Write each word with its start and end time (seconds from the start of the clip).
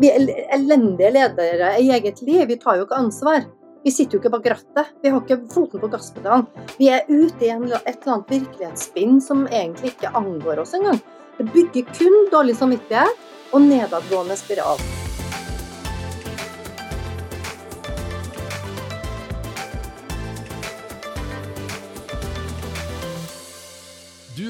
Vi 0.00 0.08
er 0.10 0.24
elendige 0.56 1.10
ledere 1.14 1.74
i 1.78 1.90
eget 1.94 2.22
liv. 2.26 2.42
Vi 2.48 2.56
tar 2.58 2.80
jo 2.80 2.86
ikke 2.86 2.98
ansvar. 2.98 3.44
Vi 3.84 3.92
sitter 3.92 4.16
jo 4.16 4.22
ikke 4.22 4.32
bak 4.34 4.48
rattet. 4.54 4.90
Vi 5.02 5.12
har 5.12 5.22
ikke 5.22 5.38
foten 5.52 5.82
på 5.82 5.90
gasspedalen. 5.92 6.48
Vi 6.80 6.88
er 6.90 7.06
ute 7.08 7.46
i 7.46 7.52
en, 7.52 7.68
et 7.68 7.92
eller 7.92 8.16
annet 8.16 8.34
virkelighetsspinn 8.34 9.20
som 9.22 9.46
egentlig 9.46 9.94
ikke 9.94 10.10
angår 10.16 10.64
oss 10.64 10.74
engang. 10.74 10.98
Det 11.38 11.46
bygger 11.54 11.94
kun 11.94 12.20
dårlig 12.34 12.58
samvittighet 12.58 13.54
og 13.54 13.66
nedadgående 13.68 14.38
spiral. 14.40 14.82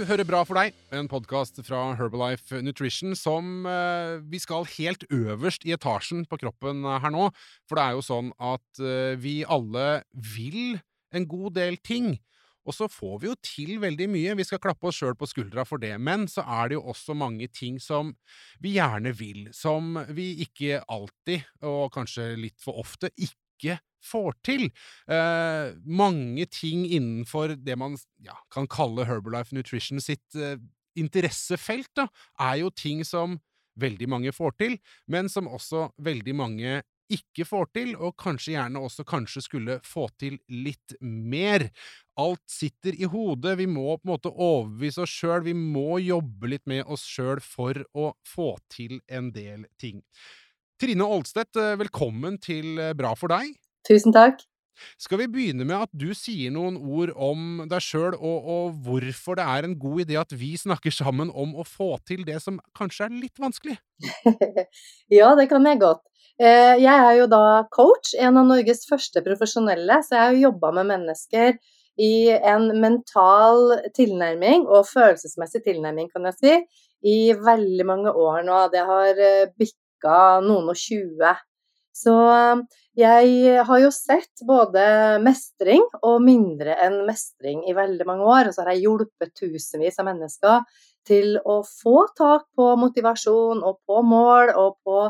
Hører 0.09 0.27
Bra 0.29 0.41
for 0.45 0.59
deg, 0.59 0.75
en 0.93 1.07
podkast 1.09 1.57
fra 1.65 1.79
Herbalife 1.97 2.59
Nutrition 2.65 3.15
som 3.17 3.65
eh, 3.69 4.19
vi 4.29 4.41
skal 4.43 4.67
helt 4.75 5.07
øverst 5.09 5.65
i 5.65 5.73
etasjen 5.77 6.27
på 6.29 6.39
kroppen 6.43 6.83
her 6.85 7.13
nå. 7.15 7.31
For 7.69 7.79
det 7.79 7.85
er 7.85 7.97
jo 7.97 8.05
sånn 8.05 8.29
at 8.37 8.83
eh, 8.83 9.15
vi 9.21 9.39
alle 9.49 10.03
vil 10.35 10.77
en 11.15 11.29
god 11.31 11.57
del 11.57 11.79
ting. 11.81 12.15
Og 12.65 12.77
så 12.77 12.89
får 12.89 13.17
vi 13.23 13.31
jo 13.31 13.37
til 13.45 13.79
veldig 13.81 14.09
mye, 14.13 14.37
vi 14.37 14.47
skal 14.49 14.61
klappe 14.63 14.89
oss 14.89 14.99
sjøl 15.01 15.17
på 15.21 15.29
skuldra 15.29 15.65
for 15.69 15.81
det, 15.81 15.95
men 16.01 16.27
så 16.33 16.45
er 16.61 16.73
det 16.73 16.79
jo 16.79 16.85
også 16.93 17.17
mange 17.17 17.49
ting 17.53 17.77
som 17.81 18.15
vi 18.65 18.77
gjerne 18.79 19.13
vil, 19.17 19.47
som 19.57 19.99
vi 20.17 20.31
ikke 20.45 20.81
alltid, 20.89 21.45
og 21.65 21.93
kanskje 21.97 22.33
litt 22.41 22.61
for 22.65 22.81
ofte, 22.81 23.13
ikke 23.17 23.44
får 24.05 24.37
til. 24.45 24.69
Eh, 25.09 25.75
mange 25.85 26.47
ting 26.53 26.85
innenfor 26.87 27.57
det 27.57 27.77
man 27.81 27.97
ja, 28.25 28.37
kan 28.53 28.69
kalle 28.71 29.07
Herbalife 29.09 29.57
Nutrition 29.57 30.03
sitt 30.03 30.37
eh, 30.37 30.59
interessefelt, 30.99 31.91
da, 31.97 32.09
er 32.41 32.63
jo 32.63 32.73
ting 32.75 33.05
som 33.07 33.39
veldig 33.81 34.07
mange 34.11 34.35
får 34.35 34.59
til, 34.61 34.77
men 35.11 35.31
som 35.33 35.49
også 35.51 35.89
veldig 36.05 36.35
mange 36.39 36.83
ikke 37.13 37.45
får 37.45 37.67
til, 37.77 37.91
og 38.01 38.15
kanskje 38.21 38.55
gjerne 38.55 38.81
også 38.81 39.05
kanskje 39.09 39.43
skulle 39.45 39.75
få 39.85 40.07
til 40.21 40.39
litt 40.49 40.95
mer. 41.05 41.67
Alt 42.21 42.45
sitter 42.49 42.97
i 42.97 43.09
hodet, 43.11 43.59
vi 43.61 43.67
må 43.69 43.99
på 43.99 44.07
en 44.07 44.13
måte 44.15 44.33
overbevise 44.33 45.05
oss 45.05 45.13
sjøl, 45.13 45.45
vi 45.45 45.57
må 45.59 45.99
jobbe 46.01 46.55
litt 46.55 46.65
med 46.71 46.87
oss 46.89 47.05
sjøl 47.05 47.43
for 47.45 47.83
å 47.93 48.15
få 48.25 48.55
til 48.73 49.01
en 49.09 49.31
del 49.35 49.67
ting. 49.81 50.01
Trine 50.81 51.07
Oldstedt, 51.07 51.55
eh, 51.55 51.77
velkommen 51.79 52.35
til 52.43 52.81
eh, 52.83 52.95
Bra 52.99 53.13
for 53.19 53.31
deg. 53.31 53.55
Tusen 53.87 54.15
takk. 54.15 54.41
Skal 54.99 55.21
vi 55.21 55.29
begynne 55.31 55.63
med 55.63 55.85
at 55.87 55.93
du 55.95 56.09
sier 56.19 56.51
noen 56.51 56.75
ord 56.83 57.13
om 57.15 57.61
deg 57.71 57.85
sjøl, 57.85 58.17
og, 58.19 58.49
og, 58.51 58.81
hvorfor 58.83 59.39
det 59.39 59.45
er 59.47 59.69
en 59.69 59.77
god 59.79 60.03
idé 60.03 60.19
at 60.19 60.35
vi 60.35 60.57
snakker 60.59 60.91
sammen 60.91 61.31
om 61.31 61.53
å 61.55 61.67
få 61.69 61.93
til 62.09 62.25
det 62.27 62.41
som 62.43 62.59
kanskje 62.75 63.07
er 63.07 63.15
litt 63.21 63.39
vanskelig? 63.39 63.77
ja, 65.21 65.31
det 65.39 65.47
kan 65.53 65.71
jeg 65.71 65.79
godt. 65.85 66.03
Eh, 66.43 66.75
jeg 66.83 66.91
er 66.91 67.21
jo 67.21 67.31
da 67.31 67.45
coach, 67.71 68.17
en 68.19 68.43
av 68.43 68.51
Norges 68.51 68.83
første 68.91 69.23
profesjonelle, 69.23 70.01
så 70.03 70.19
jeg 70.19 70.25
har 70.25 70.43
jobba 70.49 70.75
med 70.81 70.91
mennesker 70.91 71.55
i 72.03 72.15
en 72.35 72.73
mental 72.83 73.77
tilnærming 73.95 74.67
og 74.67 74.89
følelsesmessig 74.91 75.63
tilnærming, 75.69 76.11
kan 76.11 76.27
jeg 76.33 76.41
si, 76.41 76.59
i 77.07 77.19
veldig 77.39 77.87
mange 77.87 78.11
år 78.11 78.43
nå. 78.43 78.59
Det 78.75 78.83
har 78.91 79.23
eh, 79.23 79.53
bikka 79.95 80.41
noen 80.45 80.71
og 80.71 80.77
tjue. 80.77 81.35
Så 81.95 82.13
jeg 82.99 83.63
har 83.67 83.79
jo 83.79 83.91
sett 83.95 84.43
både 84.47 85.21
mestring 85.23 85.83
og 86.03 86.23
mindre 86.23 86.75
enn 86.83 87.05
mestring 87.07 87.63
i 87.69 87.75
veldig 87.75 88.07
mange 88.07 88.25
år. 88.27 88.49
Og 88.49 88.55
så 88.55 88.65
har 88.65 88.73
jeg 88.75 88.83
hjulpet 88.89 89.35
tusenvis 89.39 89.99
av 90.01 90.09
mennesker 90.11 90.65
til 91.07 91.39
å 91.45 91.63
få 91.63 92.09
tak 92.17 92.49
på 92.57 92.75
motivasjon 92.81 93.63
og 93.63 93.79
på 93.87 94.03
mål 94.03 94.55
og 94.57 94.77
på 94.83 95.01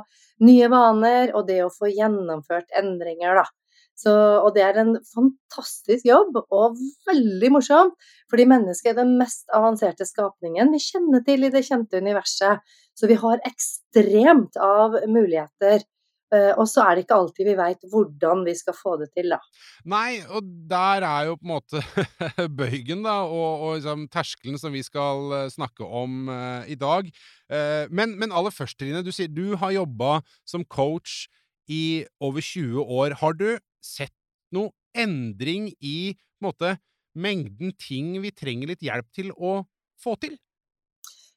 nye 0.45 0.69
vaner, 0.69 1.33
og 1.33 1.47
det 1.47 1.63
å 1.65 1.73
få 1.73 1.89
gjennomført 1.89 2.75
endringer, 2.77 3.39
da. 3.39 3.45
Så, 3.95 4.11
og 4.13 4.51
det 4.57 4.65
er 4.67 4.81
en 4.83 4.97
fantastisk 5.07 6.07
jobb, 6.09 6.41
og 6.51 6.79
veldig 7.09 7.51
morsomt. 7.55 7.95
Fordi 8.31 8.49
mennesket 8.51 8.93
er 8.93 9.01
den 9.05 9.17
mest 9.21 9.47
avanserte 9.55 10.07
skapningen 10.09 10.73
vi 10.75 10.83
kjenner 10.83 11.23
til 11.27 11.47
i 11.47 11.53
det 11.55 11.63
kjente 11.67 12.03
universet. 12.03 12.63
Så 12.99 13.11
vi 13.11 13.19
har 13.19 13.43
ekstremt 13.47 14.59
av 14.63 14.99
muligheter 15.07 15.85
Eh, 16.35 16.53
og 16.59 16.67
så 16.71 16.85
er 16.85 16.97
det 16.97 17.05
ikke 17.05 17.19
alltid 17.19 17.49
vi 17.51 17.57
veit 17.59 17.85
hvordan 17.93 18.45
vi 18.47 18.55
skal 18.57 18.77
få 18.77 18.97
det 19.01 19.11
til, 19.15 19.35
da. 19.35 19.39
Nei, 19.91 20.23
og 20.25 20.47
der 20.71 21.07
er 21.07 21.29
jo 21.29 21.37
på 21.39 21.47
en 21.47 21.53
måte 21.53 21.83
bøygen, 22.61 23.05
da, 23.07 23.21
og, 23.29 23.65
og 23.67 23.77
liksom 23.79 24.07
terskelen 24.13 24.59
som 24.61 24.75
vi 24.75 24.83
skal 24.87 25.35
eh, 25.39 25.51
snakke 25.53 25.87
om 25.87 26.31
uh, 26.33 26.65
i 26.71 26.79
dag. 26.81 27.11
Uh, 27.53 27.85
men, 27.93 28.17
men, 28.21 28.35
aller 28.35 28.55
først, 28.55 28.79
Trine, 28.81 29.05
du 29.05 29.13
sier 29.15 29.31
du 29.31 29.59
har 29.61 29.77
jobba 29.77 30.19
som 30.49 30.65
coach 30.65 31.27
i 31.71 32.05
over 32.25 32.45
20 32.45 32.83
år. 32.83 33.19
Har 33.21 33.37
du 33.39 33.49
sett 33.85 34.15
noe 34.55 34.73
endring 34.97 35.71
i 35.81 36.15
en 36.15 36.49
måte, 36.49 36.77
mengden 37.15 37.75
ting 37.79 38.17
vi 38.23 38.33
trenger 38.35 38.73
litt 38.73 38.83
hjelp 38.85 39.07
til 39.15 39.31
å 39.35 39.61
få 40.03 40.17
til? 40.23 40.37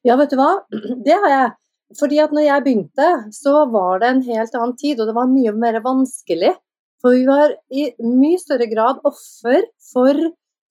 Ja, 0.06 0.16
vet 0.18 0.32
du 0.32 0.38
hva. 0.40 0.52
Det 1.06 1.16
har 1.16 1.34
jeg. 1.34 1.50
Fordi 1.98 2.18
at 2.20 2.32
når 2.36 2.44
jeg 2.44 2.64
begynte, 2.66 3.06
så 3.32 3.62
var 3.72 4.02
det 4.02 4.10
en 4.10 4.24
helt 4.26 4.56
annen 4.58 4.74
tid, 4.76 4.98
og 5.00 5.08
det 5.08 5.14
var 5.16 5.30
mye 5.30 5.54
mer 5.56 5.78
vanskelig. 5.84 6.52
For 7.00 7.14
vi 7.14 7.24
var 7.28 7.54
i 7.72 7.86
mye 8.04 8.40
større 8.42 8.66
grad 8.68 9.00
offer 9.08 9.64
for 9.88 10.18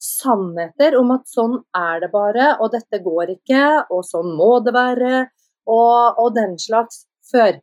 sannheter 0.04 0.98
om 1.00 1.16
at 1.16 1.26
sånn 1.32 1.56
er 1.76 2.04
det 2.04 2.12
bare, 2.14 2.52
og 2.62 2.70
dette 2.76 3.00
går 3.02 3.34
ikke, 3.38 3.64
og 3.90 4.04
sånn 4.06 4.36
må 4.38 4.59
det 4.62 4.76
være, 4.76 5.24
og, 5.66 6.20
og 6.22 6.36
den 6.36 6.54
slags 6.62 7.08
før. 7.32 7.58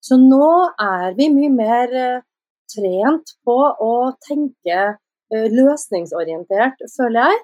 Så 0.00 0.16
nå 0.20 0.52
er 0.80 1.16
vi 1.18 1.26
mye 1.34 1.50
mer 1.52 1.96
uh, 1.96 2.22
trent 2.70 3.34
på 3.46 3.56
å 3.86 3.94
tenke 4.26 4.80
uh, 4.94 5.46
løsningsorientert, 5.54 6.84
føler 6.96 7.20
jeg. 7.26 7.40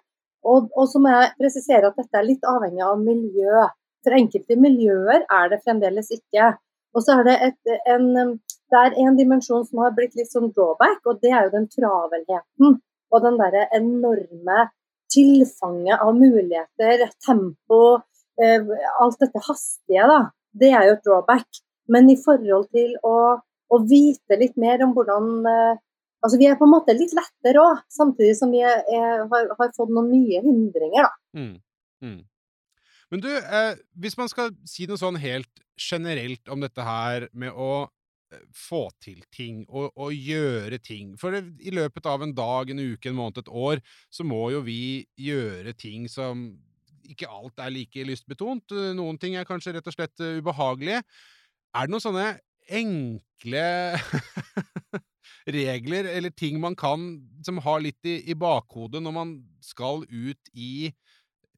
Og, 0.47 0.71
og 0.79 0.87
så 0.91 1.03
må 1.03 1.11
jeg 1.11 1.35
presisere 1.41 1.91
at 1.91 1.99
dette 1.99 2.21
er 2.21 2.29
litt 2.29 2.47
avhengig 2.47 2.85
av 2.87 3.03
miljø. 3.03 3.67
For 4.07 4.15
enkelte 4.15 4.59
miljøer 4.63 5.25
er 5.25 5.49
det 5.51 5.63
fremdeles 5.65 6.13
ikke. 6.15 6.53
Og 6.95 7.03
så 7.05 7.19
er 7.19 7.27
det, 7.27 7.37
et, 7.49 7.79
en, 7.93 8.37
det 8.71 8.81
er 8.81 8.99
en 9.03 9.19
dimensjon 9.19 9.67
som 9.67 9.83
har 9.83 9.95
blitt 9.97 10.15
litt 10.19 10.31
sånn 10.31 10.53
drawback, 10.55 11.03
og 11.05 11.19
det 11.25 11.33
er 11.35 11.49
jo 11.49 11.55
den 11.57 11.67
travelheten. 11.73 12.79
Og 13.15 13.23
den 13.25 13.39
derre 13.41 13.67
enorme 13.77 14.69
tilfanget 15.13 16.03
av 16.03 16.15
muligheter, 16.17 17.05
tempo, 17.27 17.83
eh, 18.43 18.65
alt 19.03 19.21
dette 19.23 19.43
hastige, 19.49 20.07
da. 20.11 20.21
Det 20.57 20.73
er 20.73 20.89
jo 20.89 20.97
et 20.97 21.05
drawback. 21.05 21.61
Men 21.93 22.11
i 22.11 22.17
forhold 22.19 22.71
til 22.75 22.97
å, 23.07 23.17
å 23.73 23.81
vite 23.89 24.39
litt 24.41 24.57
mer 24.61 24.85
om 24.87 24.95
hvordan 24.97 25.51
eh, 25.51 25.83
Altså 26.25 26.39
vi 26.41 26.47
er 26.49 26.57
på 26.59 26.65
en 26.67 26.73
måte 26.73 26.95
litt 26.97 27.13
lettere 27.15 27.61
òg, 27.61 27.83
samtidig 27.93 28.33
som 28.39 28.51
vi 28.51 28.63
er, 28.65 28.81
er, 28.91 29.27
har, 29.31 29.51
har, 29.59 29.69
fått 29.77 29.93
noen 29.95 30.09
nye 30.11 30.41
hindringer, 30.43 31.07
da. 31.07 31.11
Mm. 31.39 31.53
Mm. 32.03 32.17
Men 33.13 33.23
du, 33.23 33.29
eh, 33.37 33.77
hvis 34.03 34.17
man 34.19 34.31
skal 34.33 34.51
si 34.67 34.89
noe 34.91 34.99
sånn 34.99 35.21
helt 35.23 35.63
generelt 35.79 36.49
om 36.51 36.65
dette 36.65 36.83
her 36.83 37.29
med 37.37 37.55
å 37.55 37.87
eh, 38.33 38.43
få 38.51 38.89
til 39.03 39.21
ting 39.31 39.63
og, 39.69 39.93
og, 39.93 40.17
gjøre 40.17 40.81
ting. 40.83 41.15
For 41.21 41.37
i 41.37 41.75
løpet 41.75 42.09
av 42.11 42.25
en 42.25 42.35
dag, 42.35 42.73
en 42.73 42.83
uke, 42.83 43.13
en 43.13 43.19
måned, 43.21 43.45
et 43.45 43.53
år, 43.53 43.85
så 44.11 44.27
må 44.27 44.49
jo 44.57 44.65
vi 44.67 45.07
gjøre 45.21 45.77
ting 45.79 46.09
som 46.11 46.49
ikke 47.07 47.31
alt 47.31 47.63
er 47.63 47.71
like 47.71 48.09
lystbetont. 48.09 48.75
Noen 48.99 49.21
ting 49.23 49.37
er 49.39 49.47
kanskje 49.47 49.77
rett 49.77 49.87
og 49.87 49.95
slett 49.95 50.25
eh, 50.25 50.41
ubehagelige. 50.41 51.05
Er 51.77 51.87
det 51.87 51.95
noen 51.95 52.03
sånne 52.03 52.29
enkle 52.69 53.65
regler 55.57 56.09
eller 56.11 56.31
ting 56.31 56.61
man 56.61 56.77
kan 56.77 57.09
som 57.47 57.59
har 57.63 57.83
litt 57.85 58.09
i, 58.09 58.19
i 58.31 58.35
bakhodet 58.35 59.03
når 59.03 59.15
man 59.15 59.35
skal 59.63 60.05
ut 60.11 60.53
i 60.53 60.93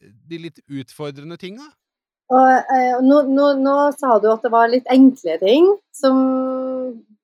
de 0.01 0.39
litt 0.39 0.61
utfordrende 0.69 1.39
tinga? 1.41 1.67
Eh, 2.29 2.99
nå, 3.01 3.23
nå, 3.25 3.53
nå, 3.57 3.77
sa 3.97 4.19
du 4.21 4.29
at 4.31 4.43
det 4.45 4.53
var 4.53 4.69
litt 4.69 4.89
enkle 4.93 5.39
ting 5.41 5.71
som 5.97 6.19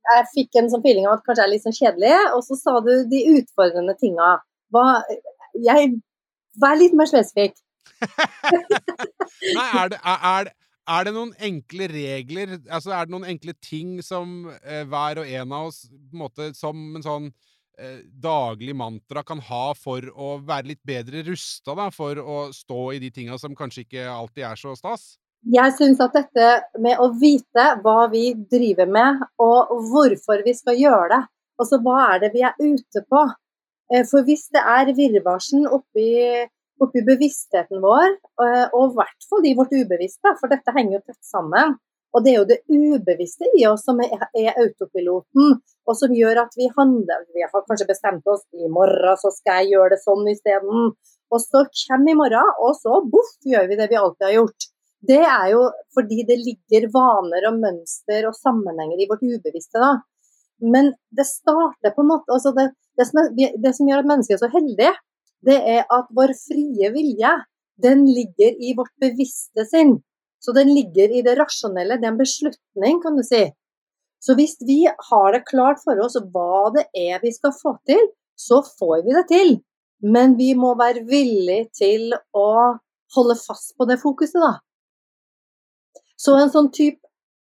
jeg 0.04 0.30
fikk 0.32 0.58
en 0.60 0.70
sånn 0.72 0.82
feeling 0.84 1.06
av 1.08 1.18
at 1.18 1.26
kanskje 1.26 1.44
er 1.44 1.52
litt 1.52 1.64
sånn 1.64 1.76
kjedelig. 1.76 2.14
og 2.36 2.40
så 2.46 2.56
sa 2.60 2.78
du 2.84 2.92
de 3.10 3.20
utfordrende 3.36 3.94
tinga. 4.00 4.38
Hva, 4.72 5.02
jeg, 5.60 5.94
vær 6.60 6.80
litt 6.80 6.96
mer 6.96 7.08
spesifikk. 7.10 7.56
Nei, 9.56 9.68
er 9.80 9.92
det, 9.92 10.00
er, 10.00 10.24
er, 10.30 10.50
det, 10.84 11.14
noen 11.16 11.32
enkle 11.40 11.88
regler, 11.88 12.58
altså 12.68 12.92
er 12.92 13.06
det 13.06 13.14
noen 13.14 13.28
enkle 13.34 13.54
ting 13.62 13.98
som 14.04 14.50
eh, 14.60 14.84
hver 14.88 15.22
og 15.22 15.28
en 15.28 15.52
av 15.56 15.70
oss 15.70 15.84
på 15.88 16.12
en 16.12 16.22
måte 16.24 16.48
som 16.56 16.80
en 16.98 17.04
sånn 17.04 17.28
eh, 17.78 18.00
daglig 18.04 18.76
mantra 18.76 19.24
kan 19.26 19.40
ha 19.48 19.66
for 19.78 20.04
å 20.12 20.38
være 20.44 20.74
litt 20.74 20.82
bedre 20.84 21.24
rusta 21.28 21.90
for 21.94 22.20
å 22.20 22.38
stå 22.52 22.80
i 22.94 23.02
de 23.02 23.12
tinga 23.14 23.38
som 23.40 23.56
kanskje 23.56 23.86
ikke 23.86 24.08
alltid 24.12 24.48
er 24.50 24.60
så 24.60 24.74
stas? 24.78 25.14
Jeg 25.44 25.74
syns 25.76 26.00
at 26.00 26.14
dette 26.16 26.50
med 26.80 27.00
å 27.00 27.10
vite 27.20 27.64
hva 27.84 28.06
vi 28.12 28.30
driver 28.48 28.88
med, 28.88 29.24
og 29.44 29.72
hvorfor 29.90 30.40
vi 30.44 30.54
skal 30.56 30.78
gjøre 30.80 31.08
det, 31.12 31.22
altså 31.60 31.80
hva 31.84 31.98
er 32.14 32.22
det 32.22 32.30
vi 32.32 32.44
er 32.48 32.54
ute 32.60 33.04
på? 33.08 33.24
Eh, 33.92 34.04
for 34.08 34.24
hvis 34.24 34.48
det 34.54 34.62
er 34.64 34.92
virvarsen 34.96 35.66
oppi, 35.68 36.08
oppi 36.82 37.02
bevisstheten 37.06 37.82
vår, 37.82 38.16
eh, 38.44 38.66
og 38.74 38.84
i 38.86 38.94
hvert 38.98 39.26
fall 39.30 39.46
i 39.46 39.54
vårt 39.58 39.74
ubevisste, 39.74 40.34
for 40.40 40.52
dette 40.52 40.74
henger 40.76 40.98
jo 40.98 41.04
tett 41.06 41.22
sammen, 41.34 41.76
Og 42.14 42.22
det 42.22 42.30
er 42.30 42.36
jo 42.36 42.46
det 42.46 42.60
ubevisste 42.70 43.48
i 43.58 43.64
oss 43.66 43.82
som 43.82 43.98
er, 43.98 44.20
autopiloten, 44.54 45.56
og 45.82 45.96
som 45.98 46.12
gjør 46.14 46.44
at 46.44 46.52
vi 46.54 46.68
handler. 46.76 47.24
Vi 47.34 47.42
har 47.42 47.64
kanskje 47.66 47.88
bestemt 47.88 48.22
oss 48.30 48.44
i 48.54 48.68
morgen 48.70 49.18
så 49.18 49.32
skal 49.34 49.64
jeg 49.64 49.72
gjøre 49.72 49.96
det 49.96 49.98
sånn 50.04 50.28
isteden. 50.30 50.92
Og 51.34 51.42
så 51.42 51.64
kommer 51.80 52.12
i 52.12 52.14
morgen, 52.14 52.52
og 52.62 52.78
så 52.78 53.00
boff, 53.10 53.34
gjør 53.42 53.66
vi 53.66 53.80
det 53.80 53.88
vi 53.90 53.98
alltid 53.98 54.28
har 54.28 54.36
gjort. 54.36 54.68
Det 55.10 55.20
er 55.26 55.48
jo 55.56 55.64
fordi 55.96 56.22
det 56.28 56.38
ligger 56.38 56.86
vaner 56.94 57.48
og 57.50 57.58
mønster 57.64 58.28
og 58.28 58.38
sammenhenger 58.38 59.02
i 59.02 59.08
vårt 59.10 59.26
ubevisste. 59.26 59.82
da. 59.82 59.96
Men 60.62 60.92
det 61.10 61.26
starter 61.26 61.92
på 61.96 62.04
en 62.04 62.12
måte 62.12 62.32
altså 62.32 62.54
det, 62.56 62.70
det, 62.96 63.08
som 63.08 63.20
er, 63.20 63.58
det, 63.58 63.74
som 63.76 63.90
gjør 63.90 64.04
at 64.04 64.10
mennesker 64.12 64.36
er 64.36 64.44
så 64.44 64.52
heldige, 64.54 64.94
det 65.46 65.58
er 65.76 65.84
at 65.92 66.08
vår 66.14 66.32
frie 66.38 66.90
vilje, 66.94 67.32
den 67.82 68.04
ligger 68.06 68.54
i 68.62 68.74
vårt 68.78 68.92
bevisste 69.02 69.66
sinn. 69.68 69.98
Så 70.44 70.52
den 70.52 70.70
ligger 70.74 71.10
i 71.10 71.22
det 71.24 71.36
rasjonelle. 71.38 71.98
Det 71.98 72.06
er 72.06 72.12
en 72.12 72.20
beslutning, 72.20 73.00
kan 73.02 73.16
du 73.16 73.24
si. 73.26 73.46
Så 74.24 74.36
hvis 74.38 74.56
vi 74.64 74.82
har 74.86 75.32
det 75.34 75.44
klart 75.48 75.80
for 75.84 76.00
oss 76.04 76.16
hva 76.16 76.70
det 76.74 76.86
er 76.96 77.20
vi 77.22 77.32
skal 77.34 77.52
få 77.56 77.74
til, 77.88 78.02
så 78.36 78.62
får 78.64 79.04
vi 79.06 79.16
det 79.16 79.24
til. 79.30 79.56
Men 80.04 80.36
vi 80.36 80.52
må 80.58 80.74
være 80.76 81.04
villige 81.08 81.68
til 81.80 82.14
å 82.36 82.48
holde 83.16 83.36
fast 83.40 83.74
på 83.78 83.86
det 83.88 83.98
fokuset, 84.02 84.40
da. 84.40 84.54
Så 86.20 86.36
en 86.38 86.52
sånn 86.52 86.70
type 86.74 87.00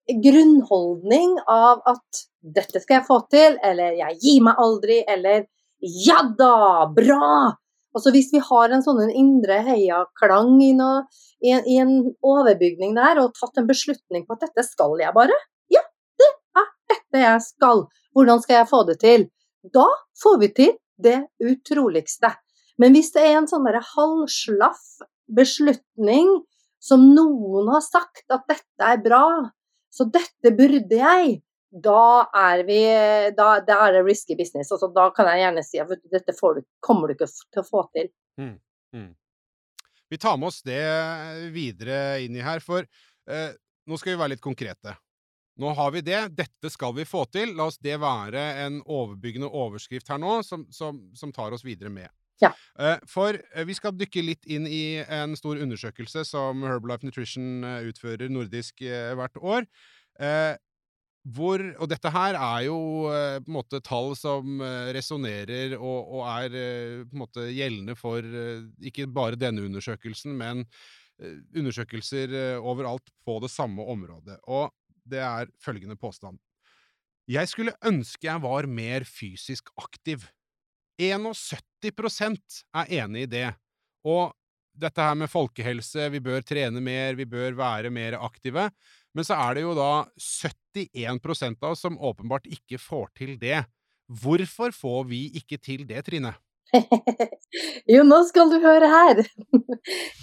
grunnholdning 0.08 1.36
av 1.50 1.82
at 1.86 2.24
'dette 2.42 2.80
skal 2.80 3.00
jeg 3.00 3.06
få 3.08 3.18
til', 3.30 3.58
eller 3.62 3.92
'jeg 3.92 4.18
gir 4.22 4.42
meg 4.42 4.56
aldri', 4.58 5.04
eller 5.06 5.46
'ja 5.82 6.20
da, 6.38 6.86
bra', 6.86 7.56
Altså 7.98 8.12
Hvis 8.14 8.28
vi 8.30 8.38
har 8.46 8.70
en 8.70 8.84
sånn 8.84 9.00
indre 9.10 9.56
heiaklang 9.66 10.52
i, 10.62 10.70
i, 10.70 11.50
en, 11.50 11.64
i 11.66 11.78
en 11.82 11.94
overbygning 12.22 12.92
der, 12.94 13.18
og 13.18 13.34
tatt 13.34 13.58
en 13.58 13.66
beslutning 13.66 14.22
på 14.26 14.36
at 14.36 14.44
dette 14.46 14.62
skal 14.68 14.94
jeg 15.02 15.10
bare, 15.16 15.34
ja, 15.74 15.82
det 16.22 16.28
er 16.62 16.68
dette 16.92 17.24
jeg 17.24 17.42
skal, 17.48 17.88
hvordan 18.14 18.44
skal 18.44 18.60
jeg 18.60 18.70
få 18.70 18.84
det 18.86 19.00
til? 19.02 19.26
Da 19.74 19.88
får 20.22 20.38
vi 20.44 20.50
til 20.54 20.76
det 21.02 21.18
utroligste. 21.42 22.30
Men 22.78 22.94
hvis 22.94 23.10
det 23.16 23.24
er 23.26 23.40
en 23.40 23.50
sånn 23.50 23.66
halvslaff 23.66 24.84
beslutning 25.34 26.30
som 26.78 27.02
noen 27.16 27.72
har 27.74 27.82
sagt 27.82 28.30
at 28.30 28.46
dette 28.46 28.92
er 28.94 29.02
bra, 29.02 29.26
så 29.90 30.06
dette 30.06 30.54
burde 30.54 31.02
jeg, 31.02 31.40
da 31.70 32.28
er, 32.34 32.62
vi, 32.68 32.80
da, 33.36 33.48
da 33.64 33.78
er 33.86 33.98
det 33.98 34.04
risky 34.06 34.36
business. 34.38 34.72
Altså, 34.72 34.88
da 34.94 35.08
kan 35.14 35.28
jeg 35.28 35.42
gjerne 35.44 35.64
si 35.66 35.80
at 35.82 35.90
dette 36.12 36.34
du, 36.34 36.62
kommer 36.84 37.08
du 37.08 37.16
ikke 37.16 37.28
til 37.28 37.62
å 37.62 37.66
få 37.66 37.84
til. 37.96 38.08
Mm, 38.40 38.54
mm. 38.96 39.10
Vi 40.08 40.20
tar 40.20 40.38
med 40.40 40.48
oss 40.48 40.62
det 40.64 40.80
videre 41.52 42.22
inn 42.24 42.38
i 42.38 42.44
her, 42.44 42.64
for 42.64 42.86
eh, 43.28 43.50
nå 43.88 44.00
skal 44.00 44.14
vi 44.14 44.20
være 44.22 44.36
litt 44.36 44.44
konkrete. 44.44 44.96
Nå 45.58 45.72
har 45.74 45.90
vi 45.90 46.04
det, 46.06 46.20
dette 46.38 46.70
skal 46.70 46.94
vi 46.94 47.04
få 47.08 47.24
til. 47.34 47.52
La 47.58 47.66
oss 47.68 47.80
det 47.82 47.98
være 48.00 48.44
en 48.62 48.78
overbyggende 48.86 49.50
overskrift 49.50 50.08
her 50.12 50.20
nå, 50.22 50.38
som, 50.46 50.64
som, 50.72 51.02
som 51.18 51.34
tar 51.34 51.52
oss 51.56 51.66
videre 51.66 51.90
med. 51.92 52.08
Ja. 52.38 52.52
Eh, 52.78 52.96
for 53.10 53.34
eh, 53.34 53.66
vi 53.66 53.74
skal 53.74 53.96
dykke 53.98 54.22
litt 54.22 54.46
inn 54.46 54.68
i 54.70 55.00
en 55.02 55.34
stor 55.38 55.58
undersøkelse 55.58 56.22
som 56.28 56.62
Herbalife 56.62 57.06
Nutrition 57.06 57.66
eh, 57.66 57.88
utfører 57.90 58.30
nordisk 58.30 58.84
hvert 58.84 59.42
år. 59.42 59.68
Hvor, 61.26 61.60
og 61.82 61.90
dette 61.90 62.10
her 62.14 62.36
er 62.38 62.62
jo 62.68 62.78
eh, 63.10 63.38
på 63.42 63.50
en 63.50 63.56
måte 63.58 63.80
tall 63.84 64.14
som 64.16 64.62
eh, 64.64 64.90
resonnerer 64.96 65.74
og, 65.76 66.12
og, 66.14 66.22
er 66.30 66.54
eh, 66.56 67.02
på 67.04 67.16
en 67.16 67.22
måte 67.24 67.48
gjeldende 67.50 67.96
for 67.98 68.24
ikke 68.78 69.08
bare 69.12 69.38
denne 69.40 69.66
undersøkelsen, 69.66 70.36
men 70.38 70.64
undersøkelser 71.18 72.30
overalt 72.62 73.08
på 73.26 73.40
det 73.42 73.50
samme 73.50 73.82
området. 73.90 74.36
Og 74.46 74.70
det 75.02 75.18
er 75.18 75.50
følgende 75.58 75.96
påstand. 75.98 76.38
Jeg 77.28 77.50
skulle 77.50 77.74
ønske 77.84 78.28
jeg 78.28 78.40
var 78.44 78.68
mer 78.70 79.02
fysisk 79.04 79.72
aktiv. 79.82 80.22
71% 81.02 82.62
er 82.78 82.94
enig 83.02 83.26
i 83.26 83.30
det. 83.34 83.48
Og 84.06 84.30
dette 84.78 85.02
her 85.02 85.18
med 85.18 85.30
folkehelse, 85.30 86.06
vi 86.14 86.22
bør 86.22 86.44
trene 86.46 86.80
mer, 86.80 87.18
vi 87.18 87.26
bør 87.28 87.58
være 87.58 87.90
mer 87.90 88.16
aktive. 88.22 88.68
Men 89.16 89.26
så 89.26 89.38
er 89.38 89.56
det 89.56 89.64
jo 89.64 89.74
da 89.76 89.92
71 90.20 91.62
av 91.62 91.72
oss 91.72 91.84
som 91.84 91.98
åpenbart 91.98 92.46
ikke 92.50 92.80
får 92.80 93.08
til 93.18 93.38
det. 93.40 93.64
Hvorfor 94.08 94.72
får 94.72 95.08
vi 95.08 95.22
ikke 95.40 95.58
til 95.60 95.86
det, 95.88 96.04
Trine? 96.06 96.34
jo, 97.92 98.02
nå 98.04 98.18
skal 98.28 98.52
du 98.52 98.58
høre 98.62 98.88
her. 98.92 99.22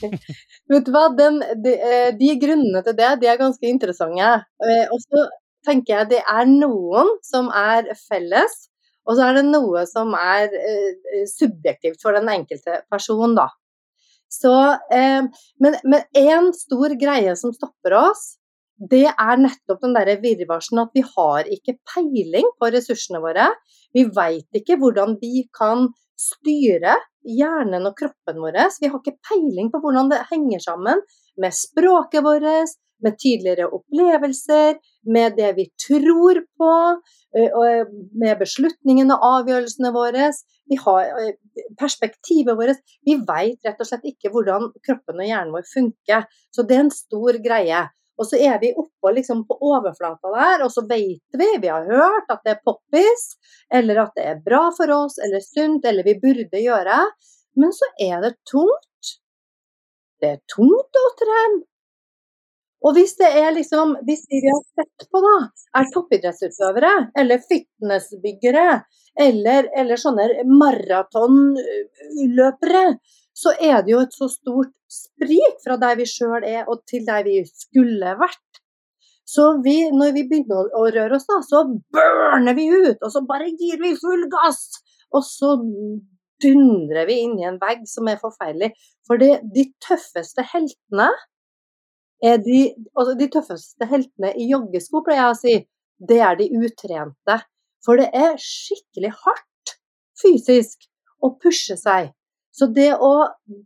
Vet 0.71 0.85
du 0.85 0.91
hva, 0.93 1.07
Den, 1.17 1.41
de, 1.63 1.73
eh, 1.73 2.11
de, 2.17 2.31
grunnene 2.41 2.83
til 2.85 2.97
det, 2.97 3.11
de 3.21 3.29
er 3.31 3.41
ganske 3.41 3.69
interessante. 3.69 4.29
Eh, 4.61 4.85
og 4.93 5.01
så 5.05 5.25
tenker 5.65 5.99
jeg 5.99 6.11
det 6.13 6.21
er 6.21 6.47
noen 6.49 7.09
som 7.25 7.49
er 7.49 7.89
felles, 8.05 8.57
og 9.05 9.17
så 9.17 9.27
er 9.27 9.39
det 9.39 9.45
noe 9.49 9.85
som 9.89 10.13
er 10.17 10.53
eh, 10.53 11.25
subjektivt 11.29 12.01
for 12.01 12.17
den 12.17 12.29
enkelte 12.33 12.81
person, 12.93 13.37
da. 13.37 13.49
Så, 14.31 14.53
eh, 14.93 15.25
men 15.61 16.01
én 16.17 16.51
stor 16.57 16.93
greie 16.99 17.35
som 17.37 17.53
stopper 17.53 17.97
oss, 17.99 18.35
det 18.75 19.07
er 19.07 19.39
nettopp 19.39 19.83
den 19.85 19.95
der 19.95 20.17
virvarsen 20.19 20.81
at 20.81 20.95
vi 20.95 21.03
har 21.07 21.47
ikke 21.47 21.77
peiling 21.87 22.47
på 22.59 22.71
ressursene 22.73 23.21
våre. 23.23 23.47
Vi 23.95 24.03
veit 24.11 24.59
ikke 24.59 24.75
hvordan 24.81 25.15
vi 25.21 25.45
kan 25.55 25.87
styre 26.19 26.97
hjernen 27.25 27.87
og 27.87 27.95
kroppen 27.97 28.41
vår. 28.43 28.57
Vi 28.81 28.89
har 28.91 28.99
ikke 28.99 29.19
peiling 29.29 29.71
på 29.71 29.79
hvordan 29.83 30.11
det 30.11 30.25
henger 30.31 30.63
sammen 30.63 31.03
med 31.39 31.55
språket 31.55 32.23
vårt, 32.23 32.75
med 33.03 33.17
tidligere 33.19 33.67
opplevelser, 33.75 34.77
med 35.11 35.35
det 35.37 35.49
vi 35.57 35.65
tror 35.79 36.39
på, 36.57 36.69
med 38.15 38.39
beslutningene 38.39 39.17
og 39.17 39.25
avgjørelsene 39.41 39.91
våre. 39.95 40.29
Vi 40.71 40.79
har 40.79 41.11
perspektivet 41.79 42.55
vårt. 42.57 42.79
Vi 43.05 43.17
veit 43.27 43.67
rett 43.67 43.83
og 43.83 43.89
slett 43.89 44.07
ikke 44.07 44.31
hvordan 44.33 44.71
kroppen 44.85 45.19
og 45.19 45.27
hjernen 45.27 45.53
vår 45.55 45.67
funker. 45.73 46.25
Så 46.55 46.63
det 46.63 46.79
er 46.79 46.87
en 46.87 46.95
stor 46.95 47.39
greie. 47.43 47.83
Og 48.15 48.29
så 48.29 48.39
er 48.39 48.59
vi 48.61 48.71
oppå 48.79 49.11
liksom 49.11 49.43
på 49.47 49.57
overflata 49.59 50.31
der, 50.31 50.63
og 50.63 50.71
så 50.71 50.85
vet 50.87 51.39
vi, 51.39 51.49
vi 51.61 51.71
har 51.71 51.87
hørt 51.89 52.31
at 52.31 52.45
det 52.45 52.55
er 52.55 52.63
poppis, 52.63 53.25
eller 53.73 54.05
at 54.05 54.15
det 54.15 54.27
er 54.31 54.43
bra 54.45 54.69
for 54.77 54.91
oss, 54.95 55.19
eller 55.25 55.43
sunt, 55.43 55.85
eller 55.85 56.07
vi 56.07 56.21
burde 56.23 56.63
gjøre. 56.63 56.99
Men 57.59 57.75
så 57.75 57.91
er 58.07 58.23
det 58.23 58.37
tungt. 58.51 59.15
Det 60.21 60.29
er 60.37 60.41
tungt 60.55 61.01
å 61.01 61.07
trene. 61.19 61.65
Og 62.85 62.93
hvis 62.93 63.15
det 63.17 63.31
er 63.39 63.49
liksom, 63.55 63.95
hvis 64.05 64.27
de 64.29 64.39
vi 64.43 64.49
har 64.51 64.59
sett 64.77 65.05
på, 65.09 65.17
da, 65.23 65.37
er 65.79 65.85
toppidrettsutøvere 65.93 66.93
eller 67.17 67.37
fitnessbyggere 67.41 68.65
eller, 69.25 69.61
eller 69.79 69.95
sånne 69.97 70.43
maratonløpere, 70.51 72.83
så 73.35 73.51
er 73.59 73.83
det 73.83 73.91
jo 73.91 74.01
et 74.05 74.15
så 74.15 74.29
stort 74.31 74.73
sprik 74.91 75.59
fra 75.63 75.75
der 75.81 75.97
vi 75.99 76.07
sjøl 76.07 76.45
er 76.47 76.69
og 76.71 76.85
til 76.89 77.03
der 77.07 77.25
vi 77.27 77.41
skulle 77.49 78.15
vært. 78.19 78.61
Så 79.25 79.55
vi, 79.65 79.77
når 79.91 80.13
vi 80.15 80.23
begynner 80.29 80.69
å 80.77 80.85
røre 80.85 81.17
oss, 81.17 81.25
da, 81.27 81.39
så 81.43 81.63
burner 81.65 82.55
vi 82.55 82.67
ut, 82.69 82.99
og 83.01 83.09
så 83.11 83.23
bare 83.25 83.49
gir 83.57 83.81
vi 83.81 83.95
full 83.97 84.27
gass. 84.31 84.67
Og 85.15 85.25
så 85.25 85.55
dundrer 86.43 87.07
vi 87.09 87.21
inn 87.23 87.37
i 87.39 87.47
en 87.49 87.57
vegg 87.61 87.83
som 87.89 88.07
er 88.11 88.21
forferdelig. 88.21 88.71
For 89.07 89.19
det, 89.21 89.39
de 89.55 89.65
tøffeste 89.83 90.45
heltene 90.53 91.09
er 92.23 92.37
de, 92.45 92.59
altså 92.95 93.15
de 93.17 93.29
tøffeste 93.33 93.89
heltene 93.89 94.31
i 94.37 94.47
joggesko, 94.51 95.01
pleier 95.05 95.23
jeg 95.23 95.33
å 95.33 95.39
si, 95.41 95.55
det 96.09 96.21
er 96.23 96.37
de 96.39 96.49
utrente. 96.61 97.39
For 97.85 97.99
det 98.01 98.11
er 98.15 98.37
skikkelig 98.41 99.11
hardt 99.23 99.75
fysisk 100.21 100.87
å 101.23 101.33
pushe 101.41 101.77
seg. 101.79 102.13
Så 102.55 102.69
det 102.71 102.91
å 103.03 103.11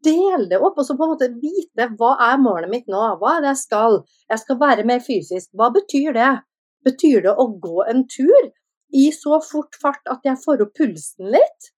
dele 0.06 0.48
det 0.50 0.58
opp, 0.58 0.80
og 0.82 0.86
så 0.86 0.96
på 0.98 1.06
en 1.06 1.12
måte 1.14 1.30
vite 1.38 1.90
hva 2.00 2.16
er 2.32 2.40
målet 2.42 2.72
mitt 2.72 2.88
nå, 2.90 3.02
hva 3.22 3.36
er 3.36 3.44
det 3.44 3.52
jeg 3.52 3.62
skal? 3.64 4.00
Jeg 4.32 4.42
skal 4.42 4.58
være 4.64 4.86
mer 4.90 5.04
fysisk. 5.06 5.52
Hva 5.54 5.70
betyr 5.76 6.16
det? 6.18 6.32
Betyr 6.88 7.28
det 7.28 7.36
å 7.36 7.46
gå 7.62 7.84
en 7.92 8.08
tur 8.10 8.50
i 8.98 9.10
så 9.14 9.38
fort 9.46 9.78
fart 9.78 10.10
at 10.10 10.26
jeg 10.26 10.42
får 10.42 10.66
opp 10.66 10.74
pulsen 10.80 11.30
litt? 11.36 11.70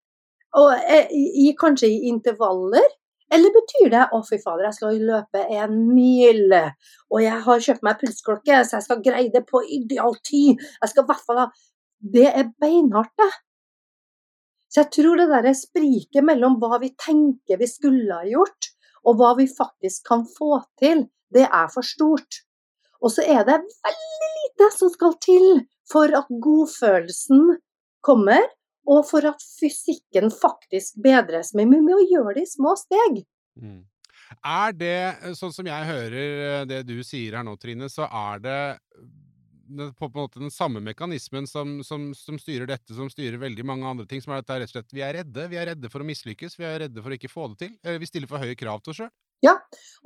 Og 0.55 0.71
eh, 0.79 1.11
i, 1.11 1.51
kanskje 1.59 1.91
i 1.91 2.07
intervaller? 2.11 2.87
Eller 3.31 3.51
betyr 3.55 3.91
det 3.91 4.07
å 4.15 4.21
fy 4.27 4.39
fader, 4.43 4.65
jeg 4.67 4.77
skal 4.79 5.03
løpe 5.07 5.43
en 5.55 5.75
mil, 5.91 6.51
og 7.11 7.21
jeg 7.23 7.43
har 7.45 7.61
kjøpt 7.67 7.85
meg 7.87 8.01
pulsklokke, 8.01 8.57
så 8.67 8.75
jeg 8.77 8.87
skal 8.87 9.03
greie 9.05 9.31
det 9.31 9.45
på 9.47 9.61
ideal 9.71 10.17
tid. 10.27 10.59
Jeg 10.59 10.91
skal 10.91 11.05
i 11.05 11.11
hvert 11.11 11.27
fall 11.27 11.45
ha 11.45 11.51
Det 12.01 12.27
er 12.27 12.49
beinhardt, 12.59 13.13
det. 13.19 13.29
Så 14.71 14.85
jeg 14.85 14.91
tror 14.95 15.19
det 15.19 15.27
der 15.31 15.57
spriket 15.57 16.23
mellom 16.23 16.55
hva 16.61 16.79
vi 16.79 16.93
tenker 16.95 17.59
vi 17.59 17.67
skulle 17.67 18.21
ha 18.21 18.23
gjort, 18.27 18.71
og 19.03 19.17
hva 19.19 19.33
vi 19.39 19.49
faktisk 19.49 20.05
kan 20.07 20.23
få 20.37 20.61
til, 20.79 21.03
det 21.33 21.43
er 21.47 21.67
for 21.73 21.85
stort. 21.85 22.43
Og 23.01 23.11
så 23.11 23.25
er 23.25 23.43
det 23.47 23.57
veldig 23.59 24.31
lite 24.37 24.69
som 24.77 24.91
skal 24.93 25.15
til 25.23 25.47
for 25.91 26.13
at 26.15 26.29
godfølelsen 26.43 27.55
kommer, 28.05 28.45
og 28.87 29.03
for 29.09 29.25
at 29.29 29.43
fysikken 29.59 30.31
faktisk 30.33 31.01
bedres. 31.03 31.51
Men 31.57 31.73
vi 31.73 31.81
må 31.83 31.99
gjøre 32.09 32.35
det 32.37 32.45
i 32.47 32.51
små 32.53 32.75
steg. 32.79 33.23
Mm. 33.59 33.81
Er 34.47 34.77
det, 34.77 35.35
sånn 35.37 35.51
som 35.53 35.67
jeg 35.67 35.89
hører 35.89 36.69
det 36.69 36.81
du 36.87 37.01
sier 37.03 37.35
her 37.37 37.45
nå, 37.45 37.57
Trine, 37.59 37.89
så 37.91 38.07
er 38.07 38.41
det 38.45 38.61
på 39.97 40.07
en 40.07 40.15
måte 40.15 40.41
den 40.41 40.51
samme 40.53 40.81
mekanismen 40.83 41.47
som, 41.47 41.79
som, 41.83 42.09
som, 42.17 42.37
styrer 42.39 42.69
dette, 42.69 42.93
som 42.97 43.09
styrer 43.11 43.41
veldig 43.41 43.65
mange 43.67 43.87
andre 43.87 44.05
ting, 44.09 44.21
som 44.23 44.33
er 44.35 44.43
at 44.43 44.53
rett 44.53 44.69
og 44.69 44.75
slett 44.75 44.95
vi 44.95 45.03
er 45.05 45.15
redde. 45.21 45.47
Vi 45.51 45.59
er 45.59 45.71
redde 45.71 45.91
for 45.91 46.03
å 46.03 46.07
mislykkes, 46.07 46.57
vi 46.59 46.67
er 46.67 46.79
redde 46.85 47.03
for 47.03 47.13
å 47.13 47.17
ikke 47.17 47.31
få 47.31 47.49
det 47.51 47.65
til. 47.65 47.99
Vi 48.01 48.09
stiller 48.09 48.31
for 48.31 48.43
høye 48.43 48.57
krav 48.59 48.83
til 48.83 48.93
oss 48.93 49.01
sjøl. 49.03 49.11
Ja, 49.41 49.55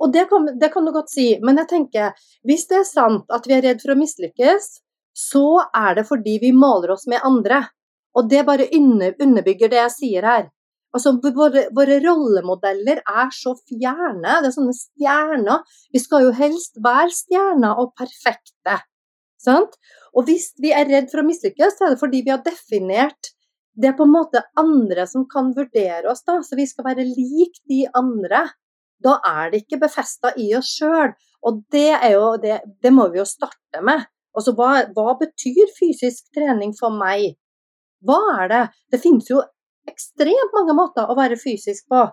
og 0.00 0.12
det 0.14 0.26
kan, 0.30 0.48
det 0.56 0.70
kan, 0.72 0.86
du 0.86 0.94
godt 0.96 1.12
si. 1.12 1.28
Men 1.44 1.60
jeg 1.60 1.70
tenker, 1.72 2.28
hvis 2.48 2.66
det 2.70 2.80
er 2.80 2.88
sant 2.88 3.32
at 3.32 3.48
vi 3.48 3.56
er 3.58 3.64
redd 3.68 3.82
for 3.84 3.92
å 3.92 4.00
mislykkes, 4.00 4.68
så 5.16 5.46
er 5.76 5.98
det 5.98 6.06
fordi 6.08 6.38
vi 6.42 6.52
måler 6.56 6.94
oss 6.96 7.06
med 7.10 7.24
andre. 7.24 7.66
Og 8.16 8.28
det 8.32 8.46
bare 8.48 8.68
underbygger 8.72 9.72
det 9.72 9.82
jeg 9.82 9.96
sier 9.96 10.28
her. 10.28 10.46
Altså, 10.96 11.12
våre, 11.20 11.66
våre, 11.76 11.98
rollemodeller 12.00 13.02
er 13.04 13.32
så 13.34 13.52
fjerne. 13.58 14.38
Det 14.40 14.48
er 14.48 14.54
sånne 14.54 14.76
stjerner. 14.76 15.80
Vi 15.92 16.00
skal 16.00 16.24
jo 16.24 16.36
helst 16.36 16.78
være 16.84 17.12
stjerner 17.12 17.82
og 17.82 17.92
perfekte. 17.98 18.78
Sant? 19.46 19.78
Og 20.16 20.26
hvis 20.26 20.50
vi 20.62 20.72
er 20.74 20.88
redd 20.90 21.10
for 21.12 21.22
å 21.22 21.26
mislykkes, 21.28 21.78
så 21.78 21.86
er 21.86 21.94
det 21.94 22.02
fordi 22.02 22.22
vi 22.26 22.34
har 22.34 22.44
definert 22.44 23.32
det 23.76 23.90
er 23.90 23.96
på 23.96 24.06
en 24.06 24.14
måte 24.14 24.40
andre 24.56 25.04
som 25.08 25.26
kan 25.28 25.50
vurdere 25.56 26.08
oss, 26.08 26.22
da. 26.24 26.38
Så 26.40 26.56
vi 26.56 26.64
skal 26.68 26.86
være 26.88 27.04
lik 27.04 27.58
de 27.68 27.82
andre. 27.96 28.46
Da 29.04 29.18
er 29.28 29.52
det 29.52 29.62
ikke 29.62 29.82
befesta 29.82 30.32
i 30.40 30.48
oss 30.56 30.70
sjøl. 30.78 31.12
Og 31.46 31.60
det, 31.72 31.90
det, 32.42 32.60
det, 32.82 32.92
må 32.92 33.10
vi 33.12 33.20
jo 33.20 33.26
starte 33.28 33.82
med. 33.84 34.06
Altså, 34.36 34.54
hva, 34.56 34.86
hva, 34.96 35.16
betyr 35.20 35.68
fysisk 35.76 36.32
trening 36.36 36.72
for 36.78 36.94
meg? 36.96 37.36
Hva 38.04 38.18
er 38.40 38.52
det? 38.52 38.62
Det 38.92 39.02
finnes 39.04 39.28
jo 39.28 39.42
ekstremt 39.86 40.56
mange 40.56 40.76
måter 40.76 41.12
å 41.12 41.18
være 41.18 41.38
fysisk 41.40 41.86
på. 41.92 42.06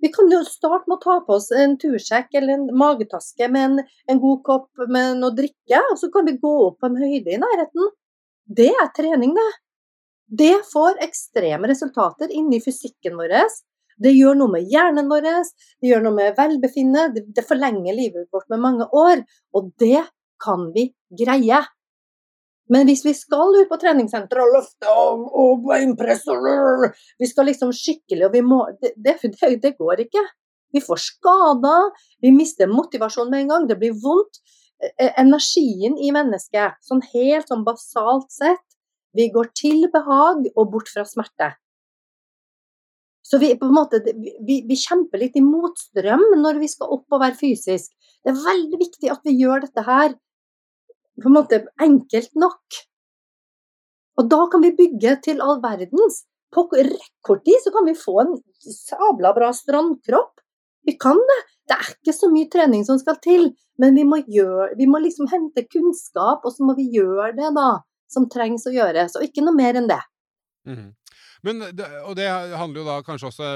Vi 0.00 0.08
kan 0.12 0.30
jo 0.32 0.40
starte 0.48 0.88
med 0.88 0.96
å 0.96 1.02
ta 1.02 1.16
på 1.26 1.36
oss 1.36 1.50
en 1.52 1.76
tursjekk 1.80 2.36
eller 2.40 2.54
en 2.56 2.68
magetaske 2.82 3.48
med 3.52 3.66
en, 3.66 3.88
en 4.08 4.20
god 4.20 4.42
kopp 4.46 4.84
med 4.88 5.18
noe 5.20 5.34
drikke, 5.36 5.80
og 5.90 5.98
så 6.00 6.08
kan 6.12 6.28
vi 6.28 6.38
gå 6.40 6.52
opp 6.66 6.78
på 6.80 6.88
en 6.88 7.00
høyde 7.00 7.34
i 7.34 7.40
nærheten. 7.40 7.90
Det 8.60 8.70
er 8.72 8.94
trening, 8.96 9.34
det. 9.36 9.50
Det 10.40 10.54
får 10.70 11.02
ekstreme 11.04 11.68
resultater 11.68 12.32
inni 12.32 12.62
fysikken 12.64 13.18
vår. 13.18 13.34
Det 14.00 14.14
gjør 14.14 14.38
noe 14.40 14.54
med 14.54 14.70
hjernen 14.72 15.10
vår, 15.10 15.26
det 15.82 15.90
gjør 15.90 16.06
noe 16.06 16.16
med 16.16 16.38
velbefinnende, 16.38 17.10
det, 17.16 17.26
det 17.36 17.44
forlenger 17.44 17.96
livet 17.96 18.30
vårt 18.32 18.48
med 18.48 18.62
mange 18.62 18.86
år. 18.96 19.20
Og 19.52 19.72
det 19.82 20.06
kan 20.40 20.70
vi 20.74 20.88
greie. 21.18 21.60
Men 22.70 22.86
hvis 22.86 23.02
vi 23.02 23.12
skal 23.18 23.56
ut 23.58 23.70
på 23.70 23.78
treningssenteret 23.82 24.44
og 24.44 24.54
løfte 24.54 24.92
og, 24.94 25.24
og 25.34 25.64
beinpress 25.66 26.22
Vi 27.18 27.26
skal 27.26 27.50
liksom 27.50 27.72
skikkelig 27.74 28.28
og 28.28 28.36
vi 28.36 28.42
må 28.46 28.62
det, 28.80 28.94
det, 28.96 29.16
det, 29.62 29.74
går 29.78 30.04
ikke. 30.06 30.22
Vi 30.72 30.80
får 30.80 31.02
skader, 31.02 31.90
vi 32.22 32.30
mister 32.30 32.70
motivasjon 32.70 33.30
med 33.30 33.42
en 33.42 33.48
gang, 33.54 33.66
det 33.66 33.78
blir 33.80 33.96
vondt. 33.98 34.38
E, 34.80 34.88
e, 34.96 35.08
energien 35.20 35.98
i 35.98 36.12
mennesket, 36.14 36.78
sånn 36.86 37.02
helt 37.12 37.50
sånn 37.50 37.66
basalt 37.66 38.30
sett, 38.32 38.62
vi 39.12 39.26
går 39.34 39.50
til 39.58 39.82
behag 39.92 40.46
og 40.54 40.70
bort 40.72 40.88
fra 40.88 41.04
smerte. 41.04 41.50
Så 43.26 43.38
vi, 43.42 43.50
måte, 43.60 44.00
vi, 44.46 44.62
vi, 44.66 44.76
kjemper 44.78 45.20
litt 45.20 45.36
i 45.38 45.44
motstrøm 45.44 46.22
når 46.40 46.62
vi 46.62 46.70
skal 46.70 46.94
opp 46.96 47.14
og 47.14 47.22
være 47.22 47.38
fysisk. 47.38 47.92
Det 48.24 48.32
er 48.32 48.40
veldig 48.40 48.80
viktig 48.80 49.12
at 49.12 49.26
vi 49.26 49.36
gjør 49.38 49.66
dette 49.66 49.84
her 49.86 50.14
på 51.22 51.30
en 51.30 51.36
måte 51.36 51.62
enkelt 51.82 52.34
nok. 52.38 52.80
Og 54.20 54.28
da 54.28 54.40
kan 54.52 54.64
vi 54.64 54.74
bygge 54.76 55.16
til 55.24 55.40
all 55.44 55.60
verdens. 55.62 56.24
På 56.50 56.66
rekordtid 56.74 57.62
så 57.64 57.72
kan 57.74 57.86
vi 57.86 57.96
få 57.96 58.16
en 58.24 58.36
sabla 58.66 59.32
bra 59.36 59.52
strandkropp. 59.54 60.42
Vi 60.88 60.96
kan 60.98 61.18
det. 61.30 61.40
Det 61.70 61.76
er 61.76 61.90
ikke 61.92 62.14
så 62.16 62.28
mye 62.32 62.48
trening 62.50 62.82
som 62.86 62.98
skal 62.98 63.20
til, 63.22 63.52
men 63.78 63.94
vi 63.94 64.02
må, 64.08 64.18
gjøre, 64.26 64.72
vi 64.78 64.88
må 64.90 64.98
liksom 65.04 65.28
hente 65.30 65.62
kunnskap, 65.70 66.42
og 66.42 66.50
så 66.50 66.66
må 66.66 66.74
vi 66.74 66.88
gjøre 66.96 67.30
det 67.36 67.52
da, 67.54 67.68
som 68.10 68.26
trengs 68.32 68.66
å 68.66 68.72
gjøres, 68.74 69.14
og 69.14 69.22
ikke 69.28 69.44
noe 69.46 69.54
mer 69.54 69.78
enn 69.78 69.86
det. 69.90 70.00
Mm. 70.66 70.88
Men, 71.46 71.62
og 72.04 72.16
det 72.18 72.26
handler 72.28 72.82
jo 72.82 72.88
da 72.88 72.98
kanskje 73.06 73.30
også 73.30 73.46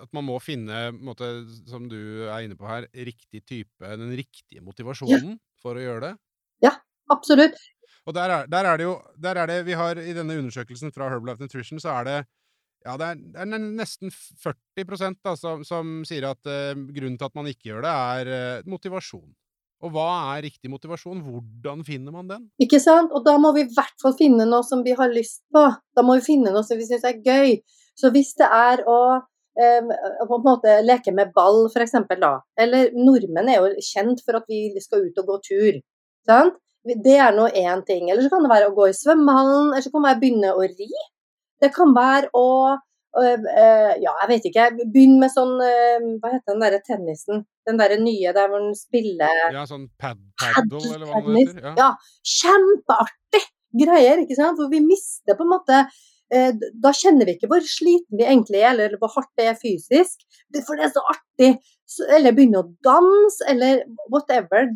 at 0.00 0.10
man 0.16 0.26
må 0.26 0.40
finne, 0.42 0.88
måte, 0.96 1.28
som 1.70 1.84
du 1.90 2.24
er 2.24 2.46
inne 2.46 2.56
på 2.58 2.66
her, 2.66 2.88
riktig 2.96 3.44
type, 3.46 3.92
den 4.00 4.16
riktige 4.16 4.64
motivasjonen 4.64 5.34
ja. 5.36 5.40
for 5.62 5.78
å 5.78 5.84
gjøre 5.84 6.06
det? 6.08 6.14
Absolutt. 7.12 7.58
Og 8.08 8.14
der 8.16 8.32
er, 8.34 8.46
der 8.50 8.66
er, 8.66 8.78
det 8.80 8.86
jo 8.88 8.96
der 9.22 9.38
er 9.38 9.46
det, 9.46 9.58
Vi 9.66 9.76
har 9.78 9.98
i 10.00 10.14
denne 10.16 10.38
undersøkelsen 10.40 10.90
fra 10.94 11.10
Herbalife 11.12 11.44
Nutrition, 11.44 11.80
så 11.80 12.00
er 12.00 12.08
det 12.08 12.16
ja, 12.82 12.96
det 12.98 13.06
er, 13.06 13.20
det 13.30 13.44
er 13.44 13.62
nesten 13.62 14.10
40 14.10 15.14
da, 15.22 15.36
som, 15.38 15.62
som 15.62 16.00
sier 16.08 16.26
at 16.32 16.48
uh, 16.50 16.74
grunnen 16.74 17.14
til 17.18 17.28
at 17.28 17.36
man 17.38 17.46
ikke 17.46 17.68
gjør 17.70 17.84
det, 17.84 17.92
er 17.92 18.30
uh, 18.58 18.70
motivasjon. 18.70 19.28
Og 19.82 19.90
hva 19.94 20.08
er 20.36 20.44
riktig 20.46 20.70
motivasjon? 20.70 21.22
Hvordan 21.26 21.82
finner 21.86 22.14
man 22.14 22.28
den? 22.30 22.48
Ikke 22.62 22.78
sant? 22.82 23.10
Og 23.14 23.24
da 23.26 23.34
må 23.42 23.50
vi 23.54 23.64
i 23.64 23.70
hvert 23.70 23.94
fall 24.02 24.14
finne 24.18 24.46
noe 24.46 24.62
som 24.66 24.84
vi 24.86 24.94
har 24.98 25.10
lyst 25.10 25.42
på. 25.54 25.62
Da 25.94 26.04
må 26.06 26.18
vi 26.18 26.26
finne 26.26 26.54
noe 26.54 26.62
som 26.66 26.78
vi 26.78 26.86
syns 26.86 27.06
er 27.06 27.18
gøy. 27.22 27.56
Så 27.98 28.12
hvis 28.14 28.30
det 28.38 28.46
er 28.46 28.84
å 28.86 28.98
um, 29.18 29.90
på 30.28 30.38
en 30.38 30.46
måte 30.46 30.76
leke 30.86 31.14
med 31.14 31.32
ball, 31.34 31.66
f.eks., 31.70 31.96
da. 32.14 32.36
Eller 32.58 32.94
nordmenn 32.94 33.50
er 33.50 33.58
jo 33.58 33.86
kjent 33.92 34.22
for 34.26 34.38
at 34.38 34.46
vi 34.50 34.68
skal 34.82 35.08
ut 35.08 35.18
og 35.22 35.32
gå 35.32 35.40
tur. 35.50 35.80
Sant? 36.30 36.58
Det 36.82 37.14
er 37.14 37.34
nå 37.36 37.46
én 37.48 37.82
ting. 37.86 38.10
Eller 38.10 38.24
så 38.24 38.30
kan 38.32 38.42
det 38.42 38.50
være 38.50 38.70
å 38.70 38.76
gå 38.76 38.88
i 38.90 38.96
svømmehallen, 38.96 39.70
eller 39.70 39.84
så 39.84 39.92
kan 39.92 40.02
det 40.02 40.08
være 40.08 40.18
å 40.18 40.22
begynne 40.22 40.54
å 40.56 40.64
ri. 40.66 40.90
Det 41.62 41.70
kan 41.74 41.94
være 41.94 42.32
å 42.34 42.48
Ja, 43.12 44.12
jeg 44.22 44.28
vet 44.30 44.46
ikke. 44.48 44.68
Begynn 44.82 45.18
med 45.20 45.28
sånn 45.34 45.58
Hva 45.60 46.30
heter 46.32 46.54
den 46.54 46.62
derre 46.64 46.80
tennisen? 46.86 47.42
Den 47.68 47.76
derre 47.78 47.98
nye 48.00 48.32
der 48.34 48.48
hvor 48.48 48.62
den 48.64 48.72
spiller 48.74 49.52
Ja, 49.52 49.66
sånn 49.68 49.84
pad 50.00 50.18
paddle, 50.40 50.80
eller 50.94 51.06
hva 51.10 51.20
det 51.26 51.42
heter. 51.42 51.66
Ja. 51.68 51.74
ja. 51.78 51.90
Kjempeartig 52.38 53.44
greier, 53.84 54.24
ikke 54.24 54.38
sant? 54.38 54.56
For 54.58 54.72
vi 54.72 54.80
mister 54.84 55.36
på 55.36 55.44
en 55.44 55.52
måte 55.52 55.84
da 56.32 56.92
kjenner 56.96 57.28
vi 57.28 57.34
ikke 57.36 57.50
hvor 57.50 57.64
sliten 57.68 58.16
vi 58.16 58.24
egentlig 58.24 58.62
er, 58.62 58.72
eller 58.72 58.96
hvor 59.00 59.12
hardt 59.12 59.32
det 59.36 59.50
er 59.50 59.58
fysisk. 59.60 60.24
For 60.62 60.78
det 60.78 60.86
er 60.86 60.94
så 60.94 61.04
artig 61.12 61.50
eller 62.16 62.32
begynne 62.32 62.62
å 62.62 62.68
danse, 62.84 63.44
eller 63.50 63.82
whatever. 64.12 64.68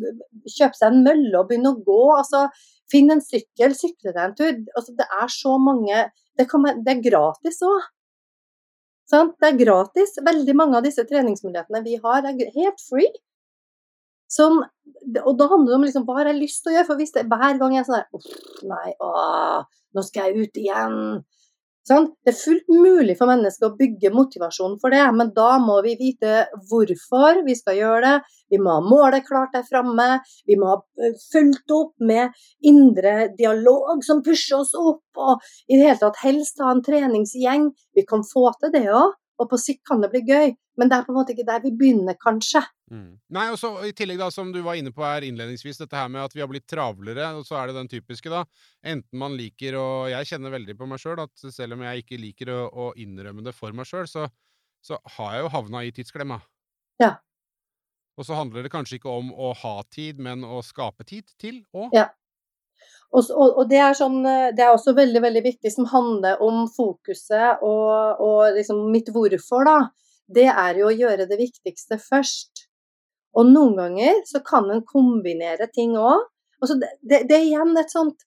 Kjøpe 0.45 0.77
seg 0.77 0.89
en 0.91 1.03
mølle 1.05 1.33
og 1.39 1.49
begynne 1.49 1.73
å 1.73 1.83
gå. 1.85 2.01
altså 2.17 2.47
Finn 2.91 3.11
en 3.11 3.23
sykkel, 3.23 3.75
sykle 3.75 4.13
deg 4.13 4.23
en 4.23 4.35
tur. 4.37 4.57
Altså, 4.77 4.95
det 4.97 5.07
er 5.21 5.31
så 5.33 5.57
mange 5.59 6.07
Det, 6.37 6.45
kan, 6.45 6.67
det 6.85 6.91
er 6.91 7.01
gratis 7.01 7.63
òg. 7.65 7.87
Det 9.09 9.47
er 9.47 9.57
gratis. 9.57 10.19
Veldig 10.21 10.53
mange 10.59 10.77
av 10.77 10.85
disse 10.85 11.01
treningsmulighetene 11.09 11.81
vi 11.81 11.95
har, 12.03 12.27
er 12.27 12.51
helt 12.53 12.83
free. 12.83 13.09
Sånn, 14.29 14.59
og 15.23 15.33
da 15.39 15.47
handler 15.47 15.71
det 15.71 15.77
om 15.79 15.85
liksom, 15.87 16.05
hva 16.05 16.19
har 16.19 16.29
jeg 16.29 16.41
lyst 16.41 16.61
til 16.61 16.73
å 16.73 16.75
gjøre. 16.75 16.87
For 16.91 17.01
hvis 17.01 17.15
det, 17.15 17.25
hver 17.31 17.57
gang 17.61 17.73
jeg 17.73 17.81
er 17.81 17.87
sånn 17.87 17.97
der 17.97 18.69
Nei, 18.69 18.93
å, 19.01 19.11
nå 19.95 20.03
skal 20.05 20.29
jeg 20.29 20.45
ut 20.45 20.61
igjen. 20.61 20.99
Sånn? 21.87 22.09
Det 22.25 22.33
er 22.33 22.39
fullt 22.39 22.67
mulig 22.67 23.15
for 23.15 23.29
mennesker 23.29 23.69
å 23.69 23.75
bygge 23.79 24.11
motivasjon 24.11 24.75
for 24.81 24.91
det, 24.91 25.03
men 25.15 25.29
da 25.35 25.53
må 25.63 25.77
vi 25.85 25.93
vite 25.99 26.47
hvorfor 26.67 27.43
vi 27.45 27.55
skal 27.55 27.77
gjøre 27.79 28.01
det. 28.03 28.15
Vi 28.51 28.59
må 28.63 28.73
ha 28.75 28.81
målet 28.83 29.27
klart 29.27 29.55
der 29.55 29.63
framme. 29.67 30.07
Vi 30.47 30.57
må 30.59 30.73
ha 30.73 30.77
eh, 30.99 31.15
fulgt 31.31 31.71
opp 31.75 31.93
med 32.11 32.35
indre 32.67 33.29
dialog 33.39 34.03
som 34.07 34.23
pusher 34.25 34.59
oss 34.59 34.73
opp. 34.75 35.05
Og 35.15 35.47
i 35.67 35.77
det 35.77 35.85
hele 35.85 36.01
tatt 36.01 36.19
helst 36.25 36.59
ha 36.63 36.73
en 36.73 36.83
treningsgjeng. 36.83 37.71
Vi 37.95 38.03
kan 38.09 38.25
få 38.27 38.49
til 38.59 38.73
det 38.75 38.83
òg, 38.91 39.15
og 39.37 39.49
på 39.51 39.59
sikt 39.61 39.83
kan 39.87 40.01
det 40.01 40.09
bli 40.13 40.23
gøy. 40.25 40.55
Men 40.77 40.89
det 40.89 40.97
er 40.97 41.05
på 41.07 41.13
en 41.13 41.17
måte 41.17 41.33
ikke 41.33 41.45
der 41.47 41.61
vi 41.63 41.71
begynner, 41.77 42.17
kanskje. 42.21 42.61
Mm. 42.93 43.17
Nei, 43.33 43.45
og 43.49 43.57
så 43.59 43.71
I 43.87 43.93
tillegg, 43.97 44.19
da, 44.21 44.29
som 44.33 44.51
du 44.53 44.59
var 44.65 44.77
inne 44.77 44.93
på 44.93 45.03
her 45.05 45.25
innledningsvis, 45.25 45.79
dette 45.81 45.97
her 45.97 46.09
med 46.13 46.23
at 46.23 46.35
vi 46.35 46.43
har 46.43 46.49
blitt 46.51 46.67
travlere. 46.69 47.31
og 47.37 47.47
Så 47.47 47.57
er 47.57 47.69
det 47.69 47.77
den 47.79 47.89
typiske, 47.91 48.29
da. 48.33 48.43
Enten 48.85 49.21
man 49.21 49.37
liker 49.37 49.77
å 49.79 49.87
Jeg 50.11 50.29
kjenner 50.29 50.53
veldig 50.53 50.77
på 50.77 50.89
meg 50.89 51.01
sjøl 51.01 51.23
at 51.25 51.47
selv 51.53 51.77
om 51.77 51.85
jeg 51.85 52.03
ikke 52.03 52.21
liker 52.21 52.53
å, 52.53 52.59
å 52.69 52.91
innrømme 52.97 53.45
det 53.45 53.55
for 53.57 53.73
meg 53.73 53.89
sjøl, 53.89 54.05
så, 54.09 54.27
så, 54.85 55.01
har 55.17 55.35
jeg 55.35 55.47
jo 55.47 55.55
havna 55.57 55.83
i 55.85 55.93
tidsklemma. 55.95 56.39
Ja. 57.01 57.15
Og 58.17 58.25
så 58.25 58.37
handler 58.37 58.65
det 58.65 58.73
kanskje 58.73 58.97
ikke 58.97 59.13
om 59.13 59.33
å 59.33 59.51
ha 59.57 59.75
tid, 59.93 60.21
men 60.21 60.45
å 60.45 60.63
skape 60.65 61.05
tid 61.05 61.29
til 61.41 61.61
òg. 61.73 61.93
Ja. 61.93 62.09
Og, 63.15 63.23
og, 63.31 63.59
og 63.61 63.69
det, 63.71 63.79
er 63.79 63.95
sånn, 63.95 64.19
det, 64.25 64.63
er 64.63 64.73
også 64.73 64.93
veldig 64.97 65.21
veldig 65.23 65.43
viktig, 65.45 65.71
som 65.71 65.87
handler 65.91 66.41
om 66.43 66.65
fokuset 66.71 67.63
og, 67.65 68.23
og 68.23 68.57
liksom 68.57 68.83
mitt 68.91 69.11
hvorfor. 69.15 69.67
da, 69.67 69.77
Det 70.27 70.47
er 70.51 70.81
jo 70.81 70.89
å 70.89 70.95
gjøre 70.95 71.29
det 71.29 71.39
viktigste 71.39 71.99
først. 72.03 72.67
Og 73.37 73.47
noen 73.47 73.77
ganger 73.77 74.23
så 74.27 74.41
kan 74.45 74.67
en 74.73 74.83
kombinere 74.87 75.69
ting 75.73 75.95
òg. 75.99 76.25
Det, 76.57 76.89
det, 77.01 77.21
det, 77.29 77.35
er 77.37 77.43
igjen 77.45 77.77
et 77.77 77.91
sånt 77.93 78.23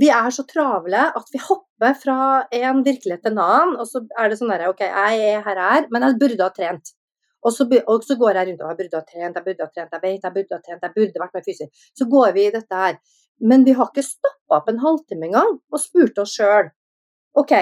Vi 0.00 0.08
er 0.10 0.32
så 0.34 0.42
travle 0.48 1.04
at 1.14 1.28
vi 1.30 1.38
hopper 1.38 1.92
fra 1.94 2.16
en 2.50 2.80
virkelighet 2.82 3.22
til 3.22 3.36
en 3.36 3.42
annen. 3.44 3.76
Og 3.78 3.88
så 3.88 4.02
er 4.18 4.28
det 4.28 4.40
sånn 4.40 4.52
der 4.52 4.68
OK, 4.68 4.82
jeg 4.84 5.28
er 5.32 5.44
her 5.46 5.62
jeg 5.62 5.82
er, 5.82 5.90
men 5.94 6.06
jeg 6.08 6.18
burde 6.20 6.48
ha 6.48 6.54
trent. 6.54 6.94
Og 7.46 7.54
så, 7.54 7.64
og 7.86 8.02
så, 8.02 8.16
går 8.18 8.40
jeg 8.40 8.48
rundt 8.48 8.62
og 8.64 8.72
jeg 8.72 8.78
burde 8.80 8.98
ha 8.98 9.06
trent, 9.06 9.36
jeg 9.38 9.44
burde 9.46 9.66
ha 9.66 9.70
trent, 9.70 9.92
jeg 9.94 10.02
vet 10.02 10.24
jeg 10.26 10.34
burde 10.34 10.56
ha 10.56 10.64
trent, 10.64 10.86
jeg 10.88 10.94
burde 10.96 11.22
vært 11.22 11.36
mer 11.36 11.44
fysisk. 11.46 11.84
Så 11.94 12.08
går 12.10 12.32
vi 12.34 12.46
i 12.48 12.54
dette 12.54 12.80
her. 12.82 12.98
Men 13.40 13.64
vi 13.64 13.74
har 13.78 13.90
ikke 13.90 14.06
stoppa 14.06 14.58
opp 14.58 14.70
en 14.70 14.80
halvtime 14.82 15.28
engang 15.28 15.58
og 15.58 15.82
spurt 15.82 16.18
oss 16.18 16.34
sjøl 16.38 16.70
OK, 17.38 17.52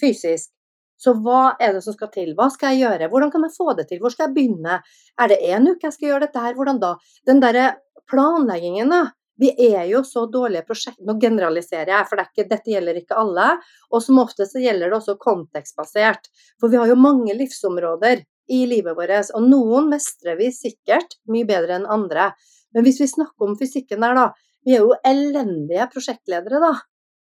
fysisk. 0.00 0.52
Så 0.96 1.12
hva 1.20 1.56
er 1.60 1.74
det 1.76 1.82
som 1.84 1.92
skal 1.92 2.08
til? 2.12 2.30
Hva 2.38 2.46
skal 2.52 2.72
jeg 2.72 2.86
gjøre? 2.86 3.10
Hvordan 3.12 3.32
kan 3.34 3.44
jeg 3.44 3.52
få 3.52 3.74
det 3.76 3.84
til? 3.90 4.00
Hvor 4.00 4.14
skal 4.14 4.28
jeg 4.30 4.36
begynne? 4.36 4.78
Er 5.20 5.28
det 5.28 5.42
én 5.44 5.68
uke 5.68 5.84
jeg 5.84 5.96
skal 5.96 6.08
gjøre 6.08 6.24
dette 6.24 6.44
her? 6.44 6.56
Hvordan 6.56 6.80
da? 6.80 6.94
Den 7.28 7.42
derre 7.42 7.66
planleggingen, 8.08 8.94
da. 8.94 9.02
Vi 9.36 9.50
er 9.60 9.82
jo 9.90 10.00
så 10.08 10.22
dårlige 10.32 10.64
prosjekter 10.64 11.04
Nå 11.04 11.18
generaliserer 11.20 11.90
jeg, 11.92 12.08
for 12.08 12.16
det 12.16 12.30
ikke, 12.30 12.46
dette 12.48 12.72
gjelder 12.72 13.00
ikke 13.02 13.18
alle. 13.20 13.50
Og 13.92 14.00
som 14.06 14.22
oftest 14.22 14.56
gjelder 14.56 14.88
det 14.88 14.96
også 14.96 15.18
kontekstbasert. 15.20 16.30
For 16.60 16.72
vi 16.72 16.80
har 16.80 16.88
jo 16.88 16.96
mange 16.96 17.36
livsområder 17.36 18.24
i 18.56 18.62
livet 18.70 18.96
vårt, 18.96 19.34
og 19.36 19.44
noen 19.50 19.90
mestrer 19.92 20.38
vi 20.40 20.48
sikkert 20.54 21.18
mye 21.28 21.44
bedre 21.48 21.76
enn 21.76 21.88
andre. 21.90 22.30
Men 22.72 22.86
hvis 22.86 23.02
vi 23.02 23.10
snakker 23.10 23.48
om 23.50 23.56
fysikken 23.58 24.04
der, 24.04 24.16
da. 24.16 24.30
Vi 24.66 24.74
er 24.74 24.84
jo 24.84 24.96
elendige 25.06 25.86
prosjektledere, 25.92 26.60
da. 26.62 26.72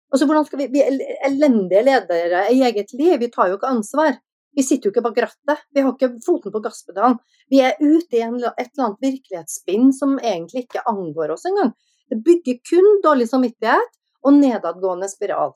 Altså, 0.08 0.26
hvordan 0.26 0.46
skal 0.48 0.62
vi 0.62 0.70
bli 0.72 0.82
elendige 1.28 1.84
ledere 1.84 2.46
i 2.54 2.62
eget 2.66 2.94
liv? 2.96 3.18
Vi 3.20 3.28
tar 3.30 3.50
jo 3.50 3.58
ikke 3.58 3.70
ansvar. 3.70 4.16
Vi 4.56 4.64
sitter 4.66 4.88
jo 4.88 4.94
ikke 4.94 5.04
bak 5.04 5.20
rattet. 5.22 5.60
Vi 5.74 5.84
har 5.84 5.92
ikke 5.92 6.16
foten 6.24 6.54
på 6.54 6.62
gasspedalen. 6.64 7.18
Vi 7.52 7.60
er 7.62 7.76
ute 7.78 8.18
i 8.18 8.24
en, 8.24 8.40
et 8.40 8.64
eller 8.64 8.88
annet 8.88 9.04
virkelighetsspinn 9.04 9.92
som 9.94 10.16
egentlig 10.18 10.64
ikke 10.64 10.82
angår 10.88 11.36
oss 11.36 11.46
engang. 11.46 11.74
Det 12.08 12.18
bygger 12.24 12.58
kun 12.66 13.00
dårlig 13.04 13.28
samvittighet 13.30 13.98
og 14.26 14.38
nedadgående 14.40 15.08
spiral. 15.12 15.54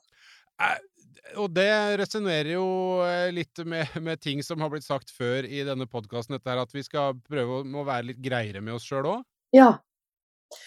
Og 1.41 1.49
det 1.51 1.69
resonnerer 1.99 2.53
jo 2.53 2.65
eh, 3.07 3.31
litt 3.33 3.63
med, 3.65 3.95
med, 4.05 4.21
ting 4.21 4.43
som 4.45 4.61
har 4.61 4.69
blitt 4.71 4.85
sagt 4.85 5.11
før 5.11 5.47
i 5.47 5.63
denne 5.65 5.87
podkasten, 5.89 6.37
er 6.37 6.61
at 6.61 6.75
vi 6.75 6.83
skal 6.85 7.17
prøve 7.25 7.63
å 7.63 7.87
være 7.87 8.11
litt 8.11 8.21
greiere 8.23 8.61
med 8.61 8.77
oss 8.77 8.85
sjøl 8.87 9.09
òg. 9.17 9.25
Ja. 9.55 9.73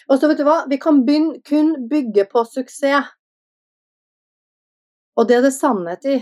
Og 0.07 0.19
så 0.19 0.29
vet 0.29 0.39
du 0.39 0.45
hva, 0.47 0.61
vi 0.69 0.79
kan 0.81 1.03
begynne, 1.07 1.41
kun 1.47 1.73
bygge 1.89 2.27
på 2.31 2.43
suksess. 2.47 3.13
Og 5.17 5.27
det 5.29 5.39
er 5.39 5.45
det 5.47 5.55
sannhet 5.55 6.05
i. 6.05 6.17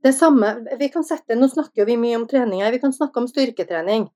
Det 0.00 0.12
samme, 0.16 0.52
vi 0.78 0.88
kan 0.88 1.04
sette, 1.04 1.36
Nå 1.36 1.48
snakker 1.50 1.84
vi 1.84 1.98
mye 2.00 2.16
om 2.16 2.28
trening 2.28 2.62
her, 2.64 2.72
vi 2.72 2.80
kan 2.80 2.94
snakke 2.94 3.20
om 3.20 3.28
styrketrening. 3.28 4.06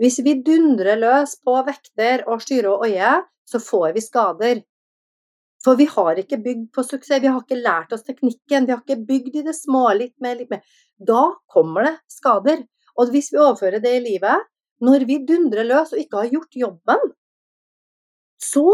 Hvis 0.00 0.18
vi 0.24 0.34
dundrer 0.44 0.98
løs 1.00 1.38
på 1.44 1.54
vekter 1.64 2.26
og 2.28 2.42
styre 2.42 2.74
og 2.74 2.84
øye, 2.88 3.14
så 3.48 3.60
får 3.62 3.94
vi 3.96 4.04
skader. 4.04 4.60
For 5.62 5.78
vi 5.78 5.86
har 5.86 6.18
ikke 6.18 6.40
bygd 6.42 6.68
på 6.74 6.82
suksess, 6.84 7.22
vi 7.22 7.30
har 7.30 7.38
ikke 7.38 7.60
lært 7.62 7.92
oss 7.94 8.04
teknikken, 8.04 8.66
vi 8.66 8.74
har 8.74 8.82
ikke 8.82 9.04
bygd 9.08 9.38
i 9.40 9.44
det 9.46 9.54
små 9.56 9.86
litt 9.94 10.16
mer, 10.20 10.36
litt 10.40 10.50
mer. 10.50 10.64
Da 10.98 11.28
kommer 11.52 11.86
det 11.86 11.94
skader. 12.10 12.64
Og 12.98 13.12
hvis 13.14 13.30
vi 13.32 13.40
overfører 13.40 13.80
det 13.80 13.94
i 13.96 14.04
livet, 14.04 14.48
når 14.82 15.06
vi 15.08 15.20
dundrer 15.26 15.68
løs 15.68 15.94
og 15.94 16.02
ikke 16.02 16.24
har 16.24 16.32
gjort 16.34 16.58
jobben, 16.58 17.12
så 18.42 18.66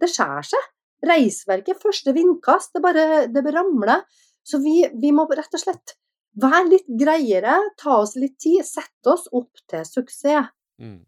det 0.00 0.10
skjærer 0.10 0.48
seg 0.48 0.72
reisverket, 1.06 1.78
første 1.82 2.14
vindkast, 2.16 2.72
det 2.74 2.82
bare 2.84 3.06
det 3.30 3.44
ramler. 3.54 4.04
Så 4.46 4.60
vi, 4.62 4.80
vi, 4.94 5.12
må 5.14 5.26
rett 5.28 5.54
og 5.54 5.62
slett 5.62 5.96
være 6.40 6.66
litt 6.70 6.90
greiere, 7.00 7.56
ta 7.80 7.98
oss 8.02 8.14
litt 8.18 8.36
tid, 8.42 8.62
sette 8.66 9.12
oss 9.12 9.26
opp 9.34 9.62
til 9.70 9.86
suksess. 9.88 10.52
Mm. 10.82 11.00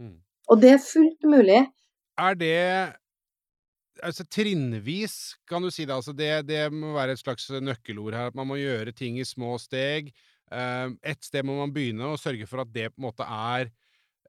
Mm. 0.00 0.16
Og 0.50 0.62
det 0.62 0.74
er 0.74 0.82
fullt 0.82 1.28
mulig. 1.28 1.60
Er 2.20 2.38
det 2.38 2.56
altså 4.02 4.24
trinnvis, 4.26 5.36
kan 5.48 5.62
du 5.62 5.70
si 5.72 5.84
det. 5.84 5.94
Altså 5.94 6.14
det, 6.16 6.32
det 6.48 6.64
må 6.72 6.94
være 6.96 7.14
et 7.14 7.22
slags 7.22 7.46
nøkkelord 7.62 8.16
her. 8.16 8.32
At 8.32 8.38
man 8.38 8.48
må 8.50 8.58
gjøre 8.60 8.94
ting 8.96 9.20
i 9.20 9.28
små 9.28 9.56
steg. 9.62 10.10
Uh, 10.50 10.90
et 11.06 11.20
sted 11.22 11.46
må 11.46 11.60
man 11.60 11.72
begynne, 11.74 12.08
og 12.10 12.18
sørge 12.18 12.48
for 12.50 12.64
at 12.64 12.72
det 12.74 12.88
på 12.90 12.98
en 12.98 13.06
måte 13.06 13.26
er 13.26 13.70
Eh, 13.70 13.79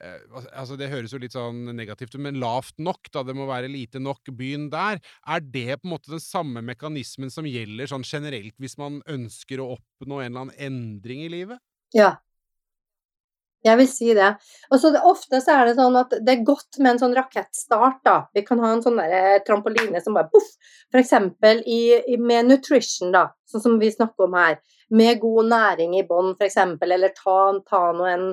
altså 0.01 0.77
Det 0.79 0.89
høres 0.91 1.13
jo 1.13 1.19
litt 1.21 1.35
sånn 1.35 1.75
negativt 1.77 2.15
ut, 2.15 2.21
men 2.23 2.39
lavt 2.41 2.77
nok, 2.81 3.11
da. 3.13 3.23
Det 3.27 3.35
må 3.37 3.47
være 3.49 3.71
lite 3.71 4.01
nok. 4.01 4.31
byen 4.37 4.69
der. 4.71 5.01
Er 5.27 5.41
det 5.43 5.81
på 5.81 5.87
en 5.87 5.93
måte 5.95 6.13
den 6.13 6.23
samme 6.23 6.63
mekanismen 6.65 7.31
som 7.33 7.47
gjelder 7.47 7.89
sånn 7.91 8.05
generelt 8.07 8.55
hvis 8.61 8.77
man 8.81 9.01
ønsker 9.09 9.61
å 9.61 9.75
oppnå 9.77 10.21
en 10.21 10.31
eller 10.31 10.45
annen 10.47 10.57
endring 10.57 11.25
i 11.25 11.31
livet? 11.31 11.61
Ja. 11.93 12.15
Jeg 13.61 13.77
vil 13.77 13.87
si 13.89 14.13
det. 14.17 14.31
Og 14.73 14.79
så 14.81 14.89
Ofte 15.05 15.41
så 15.43 15.53
er 15.59 15.69
det 15.69 15.77
sånn 15.77 15.97
at 15.99 16.15
det 16.17 16.33
er 16.33 16.45
godt 16.45 16.79
med 16.79 16.95
en 16.95 17.01
sånn 17.03 17.15
rakettstart. 17.17 17.99
da. 18.07 18.15
Vi 18.33 18.43
kan 18.45 18.61
ha 18.63 18.71
en 18.73 18.81
sånn 18.81 18.97
der 18.97 19.43
trampoline 19.45 20.01
som 20.01 20.17
bare 20.17 20.31
poff. 20.33 20.49
F.eks. 20.93 21.13
med 22.19 22.49
nutrition, 22.49 23.11
da, 23.13 23.27
sånn 23.49 23.65
som 23.67 23.77
vi 23.81 23.91
snakker 23.93 24.25
om 24.25 24.37
her 24.39 24.57
med 24.91 25.21
god 25.21 25.47
næring 25.51 25.93
i 25.95 26.05
bånn 26.07 26.33
f.eks., 26.35 26.57
eller 26.83 27.13
ta, 27.15 27.37
ta 27.69 27.83
noe 27.95 28.09
en, 28.11 28.25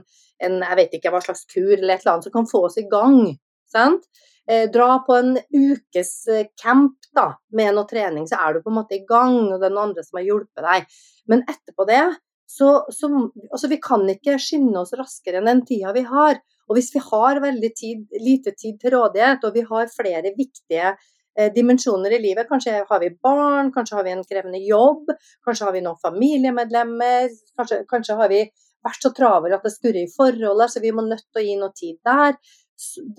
en, 0.43 0.57
jeg 0.65 0.79
vet 0.81 0.97
ikke 0.99 1.13
hva 1.15 1.21
slags 1.23 1.45
kur 1.53 1.77
eller 1.77 1.95
et 1.95 2.03
eller 2.03 2.17
annet 2.17 2.27
som 2.27 2.35
kan 2.35 2.49
få 2.51 2.65
oss 2.67 2.81
i 2.81 2.89
gang. 2.91 3.37
Sant? 3.71 4.09
Eh, 4.49 4.65
dra 4.73 4.97
på 5.07 5.15
en 5.15 5.37
ukes 5.37 6.13
eh, 6.33 6.47
camp 6.63 6.97
da, 7.15 7.29
med 7.53 7.77
noe 7.77 7.87
trening, 7.87 8.25
så 8.27 8.41
er 8.41 8.57
du 8.57 8.63
på 8.65 8.73
en 8.73 8.79
måte 8.81 8.97
i 8.97 9.05
gang, 9.07 9.37
og 9.53 9.59
det 9.61 9.69
er 9.69 9.75
noen 9.75 9.91
andre 9.91 10.05
som 10.07 10.19
har 10.19 10.27
hjulpet 10.27 10.65
deg. 10.65 10.89
Men 11.29 11.45
etterpå 11.45 11.87
det, 11.89 12.01
så, 12.49 12.69
så 12.89 13.11
altså 13.51 13.69
Vi 13.69 13.77
kan 13.85 14.07
ikke 14.09 14.39
skynde 14.41 14.81
oss 14.81 14.95
raskere 14.97 15.43
enn 15.43 15.51
den 15.51 15.67
tida 15.69 15.93
vi 15.97 16.07
har. 16.09 16.41
Og 16.69 16.77
hvis 16.77 16.91
vi 16.95 17.01
har 17.05 17.41
veldig 17.45 17.71
tid, 17.77 18.07
lite 18.25 18.55
tid 18.57 18.81
til 18.81 18.97
rådighet, 18.97 19.45
og 19.45 19.55
vi 19.57 19.65
har 19.69 19.93
flere 19.93 20.33
viktige 20.37 20.95
Eh, 21.39 21.53
dimensjoner 21.55 22.11
i 22.11 22.19
livet. 22.19 22.49
Kanskje 22.49 22.85
har 22.89 23.01
vi 23.01 23.11
barn, 23.23 23.73
kanskje 23.73 23.97
har 23.97 24.05
vi 24.05 24.11
en 24.11 24.25
krevende 24.27 24.59
jobb, 24.59 25.13
kanskje 25.47 25.69
har 25.69 25.75
vi 25.77 25.83
noen 25.85 26.01
familiemedlemmer. 26.03 27.29
Kanskje, 27.61 27.85
kanskje 27.93 28.17
har 28.19 28.33
vi 28.33 28.41
vært 28.87 29.05
så 29.05 29.13
travel 29.15 29.55
at 29.55 29.63
det 29.63 29.71
skurrer 29.71 30.01
i 30.03 30.11
forholdet, 30.11 30.73
så 30.73 30.83
vi 30.83 30.91
må 30.95 31.05
nødt 31.07 31.23
til 31.29 31.43
å 31.43 31.45
gi 31.47 31.55
noe 31.61 31.77
tid 31.79 32.01
der. 32.09 32.35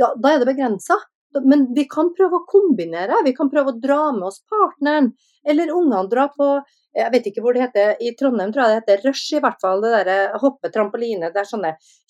Da, 0.02 0.12
da 0.20 0.34
er 0.34 0.44
det 0.44 0.50
begrensa. 0.52 1.00
Men 1.46 1.70
vi 1.78 1.86
kan 1.88 2.12
prøve 2.18 2.42
å 2.42 2.48
kombinere. 2.50 3.22
Vi 3.24 3.36
kan 3.38 3.52
prøve 3.54 3.72
å 3.72 3.80
dra 3.80 4.02
med 4.12 4.28
oss 4.34 4.42
partneren. 4.52 5.14
Eller 5.48 5.72
ungene 5.72 6.04
dra 6.12 6.28
på 6.36 6.50
jeg 6.98 7.12
vet 7.14 7.28
ikke 7.30 7.44
hvor 7.46 7.54
det 7.54 7.68
heter, 7.68 7.92
i 8.02 8.14
Trondheim 8.18 8.52
tror 8.54 8.66
jeg 8.66 8.72
det 8.72 8.80
heter 8.82 9.04
Rush 9.08 9.36
i 9.38 9.42
hvert 9.44 9.60
fall. 9.62 9.84
Det 9.84 9.92
derre 9.94 10.40
hoppe 10.42 10.72
trampoline. 10.74 11.30
Det 11.34 11.44
er 11.44 11.50
sånn 11.50 11.68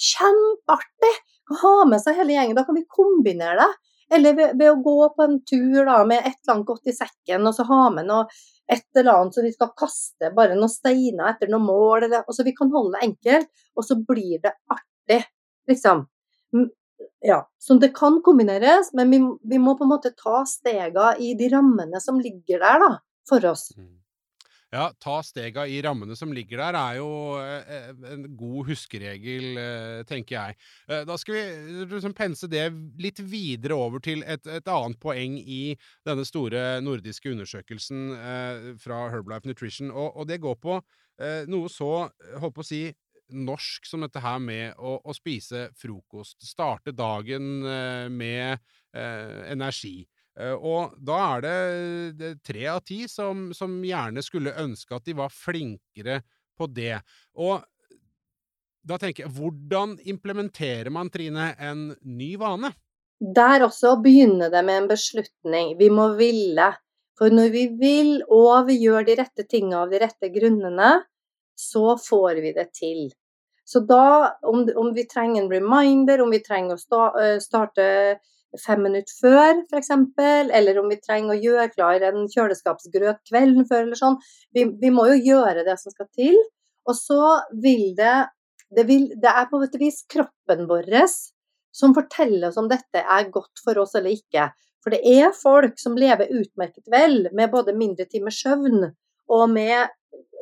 Kjempeartig! 0.10 1.16
Ha 1.60 1.74
med 1.90 2.02
seg 2.04 2.20
hele 2.20 2.36
gjengen. 2.36 2.56
Da 2.58 2.64
kan 2.68 2.78
vi 2.78 2.86
kombinere 2.88 3.58
det. 3.60 3.70
Eller 4.16 4.38
ved, 4.38 4.56
ved, 4.58 4.72
å 4.72 4.82
gå 4.82 5.10
på 5.14 5.26
en 5.26 5.36
tur 5.46 5.84
da, 5.86 6.00
med 6.08 6.24
et 6.24 6.40
eller 6.40 6.56
annet 6.56 6.70
godt 6.70 6.90
i 6.90 6.96
sekken, 6.96 7.46
og 7.46 7.54
så 7.54 7.66
ha 7.70 7.84
med 7.94 8.08
noe, 8.10 8.24
et 8.70 8.86
eller 8.98 9.12
annet 9.14 9.36
så 9.38 9.44
vi 9.46 9.52
skal 9.54 9.70
kaste 9.78 10.32
bare 10.34 10.56
noen 10.58 10.72
steiner 10.72 11.30
etter 11.30 11.52
noen 11.52 11.68
mål. 11.68 12.08
Eller, 12.08 12.24
og 12.26 12.38
så 12.38 12.46
vi 12.48 12.56
kan 12.58 12.72
holde 12.74 12.96
det 12.96 13.06
enkelt, 13.12 13.52
og 13.78 13.86
så 13.86 14.00
blir 14.00 14.42
det 14.46 14.56
artig, 14.74 15.22
liksom. 15.70 16.08
Ja, 17.22 17.44
Så 17.60 17.76
det 17.78 17.92
kan 17.96 18.22
kombineres, 18.24 18.94
men 18.96 19.12
vi, 19.12 19.20
vi 19.44 19.60
må 19.60 19.76
på 19.78 19.86
en 19.86 19.92
måte 19.92 20.16
ta 20.18 20.42
stega 20.48 21.14
i 21.20 21.34
de 21.38 21.50
rammene 21.52 22.00
som 22.02 22.20
ligger 22.24 22.64
der 22.64 22.84
da, 22.86 22.92
for 23.30 23.46
oss. 23.52 23.70
Mm. 23.78 23.99
Ja, 24.70 24.92
ta 25.02 25.16
stega 25.26 25.64
i 25.66 25.80
rammene 25.82 26.14
som 26.18 26.30
ligger 26.34 26.60
der, 26.62 26.76
er 26.78 26.98
jo 27.00 27.10
eh, 27.42 27.88
en 28.14 28.28
god 28.38 28.68
huskeregel, 28.68 29.58
eh, 29.58 30.02
tenker 30.06 30.36
jeg. 30.36 30.58
Eh, 30.86 31.02
da 31.10 31.16
skal 31.18 31.38
vi 31.40 31.86
liksom 31.90 32.14
pense 32.14 32.46
det 32.52 32.68
litt 33.02 33.18
videre 33.32 33.80
over 33.82 34.04
til 34.06 34.22
et, 34.30 34.46
et, 34.46 34.70
annet 34.70 35.02
poeng 35.02 35.40
i 35.42 35.74
denne 36.06 36.26
store 36.28 36.78
nordiske 36.86 37.32
undersøkelsen 37.34 38.14
fra 38.80 39.00
Herbalife 39.10 39.50
Nutrition, 39.50 39.90
og, 39.90 40.14
og 40.14 40.30
det 40.30 40.38
går 40.44 40.60
på 40.62 40.78
noe 41.50 41.68
så, 41.68 42.06
holdt 42.40 42.56
på 42.56 42.64
å 42.64 42.68
si, 42.68 42.84
norsk 43.30 43.90
som 43.90 44.06
dette 44.06 44.22
her 44.24 44.38
med 44.42 44.78
å, 44.78 44.96
å 45.04 45.16
spise 45.18 45.66
frokost. 45.78 46.38
Starte 46.46 46.94
dagen 46.96 47.66
med 48.14 48.62
energi. 48.94 50.06
Eh, 50.40 50.56
og 50.56 50.96
da 51.04 51.20
er 51.36 51.46
det 52.16 52.34
tre 52.48 52.68
av 52.72 52.84
ti 52.88 53.04
som, 53.12 53.50
som, 53.56 53.80
gjerne 53.84 54.24
skulle 54.24 54.56
ønske 54.62 54.96
at 54.96 55.08
de 55.08 55.18
var 55.20 55.34
flinkere 55.34 56.22
på 56.60 56.70
det. 56.72 56.96
Og 57.40 57.60
da 58.90 58.98
tenker 59.00 59.26
jeg, 59.26 59.34
hvordan 59.36 59.98
implementerer 60.08 60.90
man, 60.94 61.12
Trine, 61.12 61.52
en 61.60 61.90
ny 62.02 62.34
vane? 62.40 62.72
Der 63.20 63.66
også 63.66 63.98
begynner 64.00 64.52
det 64.52 64.64
med 64.66 64.84
en 64.84 64.92
beslutning. 64.94 65.76
Vi 65.80 65.90
må 65.92 66.14
ville. 66.20 66.72
For 67.20 67.36
når 67.36 67.50
vi 67.52 67.66
vil, 67.82 68.14
og 68.32 68.70
vi 68.70 68.78
gjør 68.80 69.04
de 69.10 69.18
rette 69.20 69.44
tingene 69.44 69.82
av 69.82 69.92
de 69.92 70.00
rette 70.00 70.30
grunnene, 70.32 70.94
så 71.60 71.98
får 72.00 72.40
vi 72.40 72.54
det 72.56 72.70
til. 72.78 73.10
Så 73.68 73.84
da, 73.84 74.40
om, 74.48 74.64
om 74.80 74.94
vi 74.96 75.04
trenger 75.06 75.44
en 75.44 75.52
reminder, 75.52 76.24
om 76.24 76.32
vi 76.32 76.40
trenger 76.42 76.78
å 76.78 76.82
starte 76.82 77.26
starte 77.44 77.90
fem 78.58 78.82
minutter 78.82 79.14
før, 79.22 79.60
f.eks., 79.70 79.92
eller 80.58 80.80
om 80.82 80.90
vi 80.90 81.00
trenger 81.02 81.36
å 81.36 81.42
gjøre 81.44 81.68
klar 81.74 82.06
en 82.08 82.26
kjøleskapsgrøt 82.32 83.22
kvelden 83.30 83.68
før, 83.70 83.86
eller 83.86 84.00
sånn. 84.00 84.18
Vi, 84.56 84.66
vi, 84.82 84.90
må 84.94 85.06
jo 85.12 85.20
gjøre 85.32 85.66
det 85.68 85.78
som 85.82 85.94
skal 85.94 86.10
til. 86.18 86.38
Og 86.90 86.98
så 86.98 87.22
vil 87.62 87.92
det 87.98 88.16
det, 88.70 88.86
vil, 88.86 89.08
det 89.18 89.30
er 89.30 89.48
på 89.50 89.62
et 89.66 89.78
vis 89.82 90.04
kroppen 90.10 90.68
vår 90.70 90.90
som 91.74 91.94
forteller 91.94 92.50
oss 92.50 92.58
om 92.58 92.68
dette 92.70 93.02
er 93.02 93.30
godt 93.34 93.62
for 93.64 93.78
oss 93.82 93.96
eller 93.98 94.14
ikke. 94.14 94.50
For 94.84 94.94
det 94.94 95.02
er 95.06 95.36
folk 95.36 95.80
som 95.82 95.98
lever 96.00 96.32
utmerket 96.34 96.86
vel 96.92 97.28
med 97.36 97.52
både 97.52 97.76
mindre 97.78 98.06
timer 98.10 98.34
søvn 98.34 98.92
og 99.30 99.46
med 99.52 99.90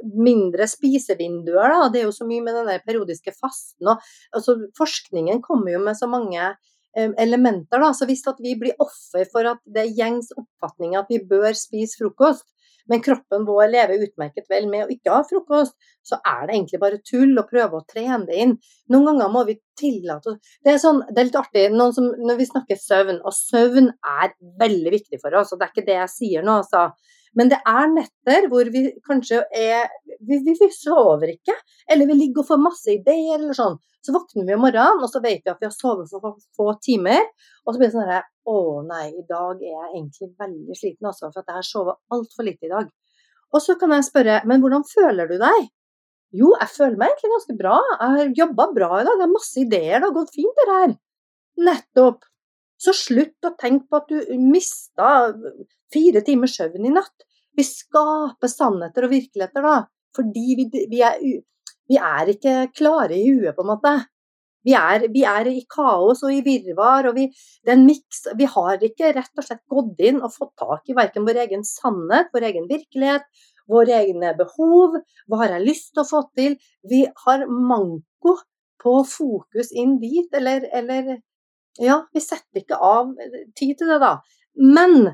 mindre 0.04 0.68
spisevinduer. 0.70 1.74
Da. 1.74 1.88
Det 1.92 2.02
er 2.02 2.08
jo 2.08 2.16
så 2.16 2.28
mye 2.28 2.44
med 2.46 2.56
den 2.60 2.84
periodiske 2.86 3.34
fasten. 3.36 3.90
Og, 3.90 4.04
altså, 4.36 4.58
forskningen 4.78 5.42
kommer 5.46 5.74
jo 5.74 5.82
med 5.84 5.98
så 6.00 6.10
mange 6.12 6.52
elementer. 6.98 7.82
Da. 7.82 7.94
Så 7.94 8.08
hvis 8.10 8.26
vi 8.42 8.56
blir 8.60 8.78
offer 8.84 9.28
for 9.32 9.48
at 9.50 9.64
det 9.66 9.86
er 9.86 9.98
gjengs 10.02 10.32
oppfatning 10.38 10.98
at 11.00 11.10
vi 11.12 11.22
bør 11.24 11.54
spise 11.58 12.00
frokost, 12.00 12.48
men 12.88 13.02
kroppen 13.04 13.44
vår 13.48 13.68
lever 13.72 14.04
utmerket 14.06 14.48
vel 14.50 14.68
med 14.72 14.86
å 14.86 14.92
ikke 14.94 15.12
ha 15.12 15.24
frokost, 15.28 15.76
så 16.08 16.20
er 16.24 16.46
det 16.48 16.56
egentlig 16.56 16.80
bare 16.80 17.02
tull 17.04 17.36
å 17.36 17.46
prøve 17.50 17.80
å 17.80 17.86
trene 17.90 18.24
det 18.30 18.38
inn. 18.44 18.54
Noen 18.94 19.10
ganger 19.10 19.34
må 19.34 19.44
vi 19.50 19.58
tillate 19.78 20.38
Det 20.64 20.74
er, 20.74 20.80
sånn, 20.82 21.04
det 21.12 21.20
er 21.20 21.28
litt 21.28 21.40
artig 21.42 21.66
som, 21.96 22.08
når 22.16 22.40
vi 22.40 22.48
snakker 22.48 22.80
søvn, 22.80 23.20
og 23.24 23.36
søvn 23.36 23.92
er 23.92 24.34
veldig 24.62 24.96
viktig 24.96 25.20
for 25.24 25.36
oss, 25.36 25.52
og 25.52 25.60
det 25.60 25.68
er 25.68 25.76
ikke 25.76 25.88
det 25.90 26.00
jeg 26.00 26.14
sier 26.16 26.48
nå, 26.48 26.62
altså. 26.64 26.88
Men 27.38 27.52
det 27.52 27.60
er 27.70 27.90
netter 27.92 28.48
hvor 28.50 28.70
vi 28.74 28.88
kanskje 29.06 29.44
er 29.54 29.86
vi, 30.18 30.40
vi, 30.42 30.56
vi, 30.58 30.70
sover 30.74 31.36
ikke, 31.36 31.54
eller 31.92 32.10
vi 32.10 32.16
ligger 32.18 32.42
og 32.42 32.50
får 32.50 32.64
masse 32.64 32.90
ideer 32.96 33.38
eller 33.38 33.58
sånn. 33.58 33.78
Så 34.02 34.14
våkner 34.16 34.48
vi 34.48 34.56
om 34.56 34.64
morgenen, 34.64 35.04
og 35.04 35.12
så 35.12 35.22
vet 35.22 35.44
vi 35.44 35.52
at 35.52 35.62
vi 35.62 35.68
har 35.68 35.76
sovet 35.76 36.10
for 36.10 36.38
få 36.58 36.72
timer. 36.82 37.28
Og 37.66 37.74
så 37.74 37.78
blir 37.78 37.90
det 37.90 37.96
sånn 37.98 38.08
herre 38.08 38.24
Å 38.48 38.60
nei, 38.88 39.10
i 39.12 39.26
dag 39.28 39.60
er 39.60 39.74
jeg 39.74 39.90
egentlig 39.92 40.30
veldig 40.40 40.78
sliten 40.80 41.10
altså, 41.10 41.28
for 41.28 41.42
at 41.42 41.52
jeg 41.52 41.60
har 41.60 41.68
sovet 41.68 41.98
altfor 42.16 42.48
lite 42.48 42.70
i 42.70 42.72
dag. 42.72 42.94
Og 43.52 43.64
så 43.64 43.76
kan 43.80 43.92
jeg 43.92 44.08
spørre, 44.08 44.38
men 44.48 44.64
hvordan 44.64 44.86
føler 44.88 45.28
du 45.28 45.36
deg? 45.42 45.68
Jo, 46.36 46.54
jeg 46.56 46.72
føler 46.74 46.98
meg 47.00 47.12
egentlig 47.12 47.34
ganske 47.34 47.58
bra. 47.60 47.76
Jeg 47.92 48.16
har 48.16 48.34
jobba 48.42 48.70
bra 48.76 48.90
i 48.96 49.04
dag, 49.04 49.14
jeg 49.14 49.26
har 49.26 49.34
masse 49.34 49.62
ideer, 49.62 50.00
det 50.00 50.08
har 50.08 50.16
gått 50.16 50.34
fint 50.36 50.62
det 50.62 50.68
her. 50.72 50.96
Nettopp. 51.68 52.26
Så 52.78 52.94
slutt 52.94 53.48
å 53.48 53.56
tenke 53.60 53.88
på 53.90 54.00
at 54.00 54.12
du 54.12 54.36
mista 54.40 55.12
fire 55.94 56.22
timers 56.26 56.58
søvn 56.60 56.88
i 56.88 56.94
natt. 56.94 57.27
Vi 57.58 57.66
skaper 57.66 58.52
sannheter 58.52 59.08
og 59.08 59.14
virkeligheter 59.14 59.66
da, 59.66 59.78
fordi 60.16 60.58
vi, 60.60 60.68
vi, 60.92 61.02
er, 61.06 61.18
vi 61.90 61.98
er, 61.98 62.30
ikke 62.34 62.70
klare 62.78 63.18
i 63.18 63.26
huet, 63.32 63.56
på 63.58 63.66
en 63.66 63.72
måte. 63.72 63.96
Vi 64.68 64.74
er, 64.76 65.06
vi 65.14 65.24
er 65.24 65.48
i 65.48 65.62
kaos 65.72 66.24
og 66.28 66.34
i 66.34 66.42
virvar, 66.46 67.08
og 67.10 67.16
vi, 67.18 67.28
mix, 67.82 68.26
vi 68.38 68.48
har 68.52 68.82
ikke 68.84 69.14
rett 69.16 69.40
og 69.40 69.46
slett 69.46 69.64
gått 69.72 70.02
inn 70.04 70.20
og 70.20 70.34
fått 70.34 70.58
tak 70.60 70.90
i 70.92 70.98
verken 70.98 71.28
vår 71.28 71.46
egen 71.46 71.64
sannhet, 71.66 72.34
vår 72.36 72.50
egen 72.50 72.68
virkelighet, 72.70 73.26
våre 73.68 74.02
egne 74.02 74.34
behov, 74.38 74.98
hva 75.28 75.42
har 75.44 75.58
jeg 75.58 75.68
lyst 75.68 75.94
til 75.94 76.04
å 76.04 76.08
få 76.08 76.22
til? 76.38 76.58
Vi 76.88 77.04
har 77.26 77.46
manko 77.48 78.38
på 78.84 78.94
fokus 79.08 79.74
inn 79.76 79.98
dit, 80.04 80.30
eller, 80.36 80.68
eller 80.74 81.18
Ja, 81.78 82.00
vi 82.10 82.22
setter 82.24 82.64
ikke 82.64 82.78
av 82.82 83.12
tid 83.54 83.76
til 83.78 83.92
det, 83.92 84.00
da. 84.02 84.16
Men 84.58 85.12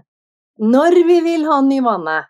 når 0.63 0.95
vi 1.09 1.17
vil 1.25 1.43
ha 1.49 1.57
ny 1.65 1.81
vane, 1.83 2.21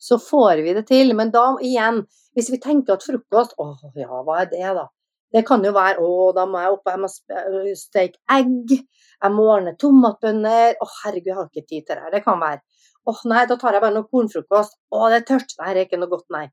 så 0.00 0.18
får 0.22 0.62
vi 0.64 0.74
det 0.76 0.86
til. 0.88 1.12
Men 1.16 1.32
da 1.34 1.44
igjen, 1.64 2.02
hvis 2.36 2.50
vi 2.52 2.60
tenker 2.62 2.96
at 2.96 3.04
frokost 3.06 3.56
Å 3.60 3.68
ja, 3.98 4.22
hva 4.24 4.40
er 4.42 4.50
det, 4.52 4.64
da? 4.78 4.88
Det 5.30 5.44
kan 5.46 5.62
jo 5.62 5.70
være 5.76 6.02
å, 6.02 6.30
da 6.34 6.46
må 6.50 6.58
jeg 6.58 6.74
opp, 6.74 6.88
jeg 6.90 7.00
må 7.04 7.08
steke 7.78 8.18
egg, 8.34 8.72
jeg 8.74 9.34
må 9.36 9.44
ordne 9.52 9.76
tomatbønner 9.78 10.80
Å 10.82 10.88
herregud, 11.04 11.28
jeg 11.30 11.38
har 11.38 11.50
ikke 11.50 11.68
tid 11.68 11.84
til 11.84 11.94
det 11.94 12.06
her. 12.06 12.14
Det 12.16 12.24
kan 12.24 12.40
være. 12.42 12.64
Å 13.06 13.14
nei, 13.30 13.44
da 13.48 13.56
tar 13.60 13.76
jeg 13.76 13.84
bare 13.84 13.96
noe 13.96 14.08
kornfrokost. 14.10 14.74
Å, 14.90 15.04
det 15.12 15.20
er 15.20 15.28
tørt. 15.28 15.54
Nei, 15.60 15.74
det 15.76 15.84
er 15.84 15.88
ikke 15.88 16.00
noe 16.02 16.10
godt, 16.10 16.26
nei. 16.34 16.48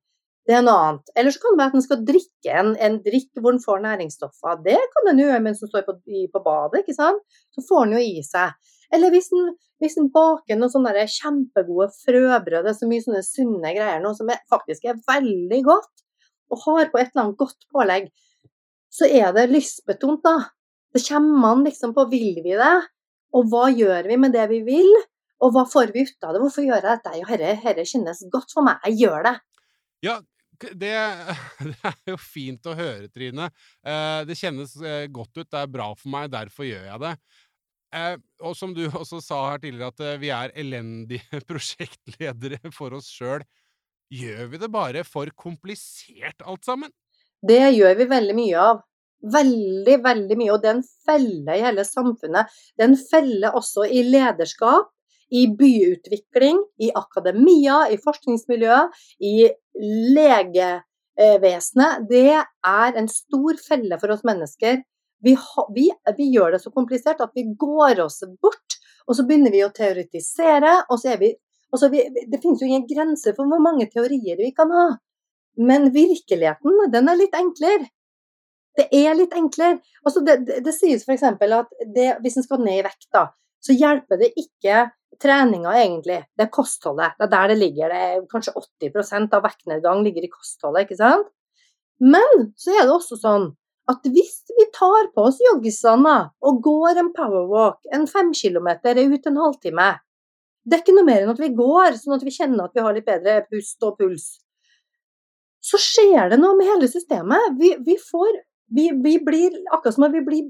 Det 0.48 0.56
er 0.56 0.64
noe 0.64 0.80
annet. 0.80 1.10
Eller 1.20 1.34
så 1.36 1.42
kan 1.44 1.56
det 1.56 1.60
være 1.60 1.74
at 1.74 1.78
en 1.78 1.84
skal 1.84 2.04
drikke 2.08 2.56
en, 2.62 2.70
en 2.88 2.98
drikk 3.04 3.42
hvor 3.44 3.52
en 3.52 3.64
får 3.64 3.82
næringsstoffer. 3.84 4.62
Det 4.64 4.78
kan 4.94 5.10
en 5.12 5.20
gjøre 5.20 5.40
mens 5.44 5.60
en 5.64 5.72
står 5.72 5.84
på, 5.84 5.98
på, 6.08 6.42
badet, 6.46 6.84
ikke 6.84 6.96
sant. 6.96 7.24
Så 7.56 7.64
får 7.68 7.84
en 7.84 7.96
jo 7.98 8.04
i 8.04 8.22
seg. 8.24 8.56
Eller 8.96 9.12
hvis 9.12 9.28
en, 9.36 10.08
baker 10.14 10.56
noen 10.56 10.72
sånne 10.72 11.04
kjempegode 11.12 11.90
frøbrød, 12.00 12.62
det 12.64 12.72
er 12.72 12.78
så 12.78 12.88
mye 12.88 13.04
sånne 13.04 13.24
sunne 13.28 13.74
greier 13.76 14.00
nå 14.04 14.14
som 14.16 14.32
er, 14.32 14.40
faktisk 14.48 14.88
er 14.88 15.02
veldig 15.10 15.60
godt, 15.68 15.92
og 16.48 16.64
har 16.64 16.94
på 16.94 17.02
et 17.02 17.12
eller 17.12 17.26
annet 17.26 17.42
godt 17.42 17.68
pålegg, 17.76 18.08
så 18.88 19.10
er 19.12 19.36
det 19.36 19.50
lystbetont, 19.52 20.24
da. 20.24 20.54
Det 20.96 21.04
kommer 21.04 21.44
man 21.44 21.68
liksom 21.68 21.92
på 21.94 22.08
vil 22.10 22.40
vi 22.46 22.56
det, 22.56 22.78
og 23.36 23.52
hva 23.52 23.68
gjør 23.76 24.08
vi 24.08 24.18
med 24.24 24.32
det 24.34 24.48
vi 24.54 24.62
vil, 24.66 24.90
og 25.44 25.52
hva 25.54 25.68
får 25.70 25.92
vi 25.94 26.08
ut 26.08 26.24
av 26.24 26.34
det, 26.34 26.42
hvorfor 26.42 26.64
gjør 26.64 26.80
jeg 26.80 26.88
dette, 26.88 27.16
ja, 27.20 27.28
herre, 27.28 27.54
herre 27.68 27.86
kjennes 27.86 28.24
godt 28.34 28.56
for 28.56 28.66
meg, 28.66 28.80
jeg 28.88 29.04
gjør 29.04 29.28
det. 29.28 29.36
Ja, 30.08 30.18
det, 30.60 30.94
det, 31.72 31.76
er 31.92 32.14
jo 32.14 32.18
fint 32.22 32.70
å 32.70 32.76
høre, 32.78 33.10
Trine. 33.14 33.50
Eh, 33.86 34.22
det 34.28 34.38
kjennes 34.40 34.76
eh, 34.82 35.06
godt 35.14 35.36
ut, 35.38 35.50
det 35.50 35.62
er 35.62 35.72
bra 35.72 35.92
for 35.98 36.12
meg, 36.14 36.32
derfor 36.34 36.68
gjør 36.68 36.88
jeg 36.92 37.04
det. 37.04 37.14
Eh, 37.96 38.16
og 38.44 38.58
som 38.60 38.74
du 38.76 38.84
også 39.02 39.22
sa 39.24 39.44
her 39.52 39.64
tidligere, 39.64 39.94
at 39.94 40.22
vi 40.24 40.34
er 40.34 40.56
elendige 40.58 41.42
prosjektledere 41.50 42.74
for 42.76 42.98
oss 42.98 43.10
sjøl. 43.14 43.46
Gjør 44.14 44.54
vi 44.54 44.60
det 44.62 44.72
bare 44.72 45.04
for 45.08 45.30
komplisert, 45.36 46.44
alt 46.46 46.68
sammen? 46.68 46.94
Det 47.44 47.60
gjør 47.76 47.98
vi 48.00 48.08
veldig 48.10 48.36
mye 48.38 48.68
av. 48.72 48.86
Veldig, 49.34 49.98
veldig 50.06 50.38
mye. 50.40 50.52
Og 50.54 50.62
det 50.62 50.70
er 50.70 50.78
en 50.78 50.86
felle 51.08 51.58
i 51.58 51.64
hele 51.66 51.84
samfunnet. 51.86 52.54
Det 52.78 52.86
er 52.86 52.92
en 52.92 53.02
felle 53.02 53.52
også 53.58 53.88
i 53.90 54.04
lederskap, 54.08 54.94
i 55.32 55.48
byutvikling, 55.60 56.60
i 56.80 56.92
akademia, 56.96 57.88
i 57.92 57.98
forskningsmiljøet, 58.00 58.94
i 59.20 59.50
legevesenet. 60.18 62.06
Det 62.10 62.30
er 62.38 63.00
en 63.00 63.10
stor 63.12 63.60
felle 63.68 64.00
for 64.00 64.16
oss 64.16 64.24
mennesker 64.28 64.84
vi, 65.20 65.38
vi, 65.76 65.90
vi, 66.18 66.30
gjør 66.34 66.56
det 66.56 66.62
så 66.62 66.72
komplisert 66.74 67.22
at 67.24 67.34
vi 67.36 67.48
går 67.58 68.02
oss 68.04 68.22
bort, 68.42 68.78
og 69.08 69.18
så 69.18 69.26
begynner 69.26 69.54
vi 69.54 69.64
å 69.66 69.74
teoretisere. 69.74 70.84
og 70.90 71.02
så 71.02 71.14
er 71.16 71.22
vi, 71.22 71.34
så 71.76 71.90
vi 71.94 72.06
Det 72.32 72.42
finnes 72.42 72.62
jo 72.62 72.70
ingen 72.70 72.88
grenser 72.88 73.36
for 73.36 73.50
hvor 73.50 73.62
mange 73.64 73.90
teorier 73.92 74.38
vi 74.38 74.52
kan 74.56 74.72
ha. 74.72 74.88
Men 75.58 75.90
virkeligheten, 75.94 76.92
den 76.94 77.10
er 77.10 77.18
litt 77.18 77.34
enklere. 77.34 77.90
Det 78.78 78.86
er 78.94 79.16
litt 79.18 79.34
enklere. 79.34 79.80
Altså 80.06 80.22
det, 80.22 80.44
det, 80.46 80.60
det 80.66 80.74
sies 80.76 81.02
f.eks. 81.08 81.24
at 81.24 81.72
det, 81.96 82.12
hvis 82.22 82.38
en 82.38 82.46
skal 82.46 82.62
ned 82.62 82.84
i 82.84 82.86
vekt, 82.86 83.10
da, 83.14 83.32
så 83.64 83.74
hjelper 83.74 84.22
det 84.22 84.36
ikke 84.38 84.86
treninga, 85.22 85.74
egentlig. 85.80 86.20
Det 86.38 86.48
er 86.48 86.54
kostholdet. 86.54 87.16
Det 87.18 87.28
er 87.28 87.34
der 87.34 87.54
det 87.54 87.58
ligger. 87.60 87.94
Det 87.94 88.02
er 88.08 88.26
kanskje 88.32 88.56
80% 88.84 89.36
av 89.38 89.46
vektnedgang 89.46 90.04
ligger 90.06 90.28
i 90.28 90.32
kostholdet, 90.32 90.86
ikke 90.86 91.00
sant. 91.00 91.30
Men 92.04 92.52
så 92.60 92.76
er 92.76 92.86
det 92.86 92.94
også 92.94 93.18
sånn 93.20 93.52
at 93.90 94.04
hvis 94.12 94.42
vi 94.52 94.66
tar 94.76 95.08
på 95.16 95.30
oss 95.30 95.40
joggisene 95.42 96.18
og 96.46 96.60
går 96.66 97.00
en 97.00 97.14
powerwalk, 97.16 97.80
en 97.96 98.04
fem 98.10 98.34
kilometer 98.36 99.00
ut 99.00 99.30
en 99.30 99.40
halvtime 99.40 99.94
Det 100.68 100.76
er 100.76 100.82
ikke 100.84 100.98
noe 100.98 101.08
mer 101.08 101.24
enn 101.24 101.32
at 101.32 101.40
vi 101.40 101.48
går, 101.56 101.96
sånn 101.96 102.18
at 102.18 102.26
vi 102.28 102.34
kjenner 102.36 102.68
at 102.68 102.74
vi 102.76 102.84
har 102.84 102.96
litt 102.98 103.06
bedre 103.08 103.38
pust 103.48 103.86
og 103.88 103.96
puls. 104.02 104.26
Så 105.64 105.80
skjer 105.80 106.34
det 106.34 106.42
noe 106.42 106.58
med 106.60 106.68
hele 106.68 106.90
systemet. 106.92 107.56
Vi, 107.56 107.70
vi 107.88 107.96
får 107.96 108.42
vi, 108.76 108.90
vi 108.92 109.14
blir 109.24 109.56
akkurat 109.72 109.96
som 109.96 110.08
at 110.10 110.16
vi 110.18 110.26
blir 110.28 110.50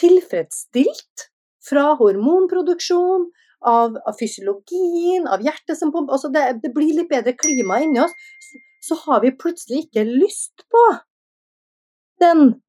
tilfredsstilt 0.00 1.28
fra 1.64 1.92
hormonproduksjon, 2.00 3.28
av, 3.66 3.96
av 4.06 4.16
fysiologien, 4.18 5.26
av 5.26 5.42
hjertet 5.44 5.78
som 5.78 5.92
pumper 5.92 6.16
altså 6.16 6.30
det, 6.32 6.44
det, 6.62 6.72
blir 6.74 6.94
litt 6.98 7.10
bedre 7.10 7.34
klima 7.38 7.80
inni 7.84 8.02
oss. 8.04 8.14
Så 8.84 8.98
har 9.06 9.22
vi 9.24 9.32
plutselig 9.40 9.86
ikke 9.86 10.04
lyst 10.08 10.66
på 10.72 10.82
den 12.20 12.60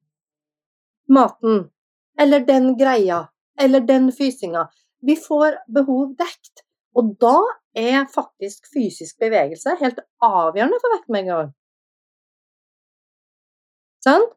maten, 1.12 1.68
eller 2.20 2.44
den 2.48 2.72
greia, 2.80 3.26
eller 3.60 3.84
den 3.84 4.08
fysinga. 4.12 4.66
Vi 5.04 5.16
får 5.20 5.60
behov 5.72 6.16
dekt. 6.18 6.64
Og 6.96 7.12
da 7.20 7.36
er 7.76 8.06
faktisk 8.08 8.70
fysisk 8.72 9.18
bevegelse 9.20 9.76
helt 9.82 10.00
avgjørende 10.24 10.80
for 10.80 10.96
vektmengden. 10.96 11.52
Sant? 14.06 14.32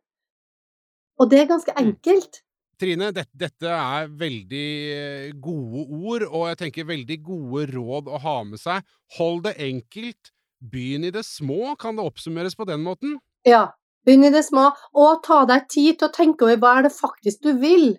Og 1.19 1.31
det 1.31 1.41
er 1.41 1.51
ganske 1.51 1.71
mm. 1.75 1.79
enkelt. 1.85 2.41
Trine, 2.79 3.09
dette, 3.11 3.33
dette 3.35 3.71
er 3.75 4.11
veldig 4.19 4.67
eh, 4.95 5.31
gode 5.35 5.85
ord, 5.87 6.27
og 6.29 6.45
jeg 6.47 6.59
tenker 6.61 6.87
veldig 6.87 7.17
gode 7.25 7.65
råd 7.73 8.07
å 8.07 8.21
ha 8.23 8.37
med 8.47 8.61
seg. 8.61 8.85
Hold 9.17 9.43
det 9.49 9.57
enkelt, 9.65 10.31
begynn 10.59 11.07
i 11.07 11.11
det 11.11 11.25
små, 11.27 11.75
kan 11.79 11.99
det 11.99 12.07
oppsummeres 12.07 12.55
på 12.55 12.67
den 12.69 12.85
måten? 12.85 13.17
Ja, 13.47 13.65
Begynn 14.07 14.23
i 14.23 14.31
det 14.33 14.45
små, 14.47 14.69
og 14.95 15.23
ta 15.25 15.43
deg 15.49 15.67
tid 15.71 15.99
til 15.99 16.07
å 16.07 16.15
tenke 16.15 16.45
over 16.47 16.59
hva 16.61 16.71
er 16.79 16.87
det 16.87 16.95
faktisk 16.95 17.43
du 17.45 17.51
vil. 17.59 17.91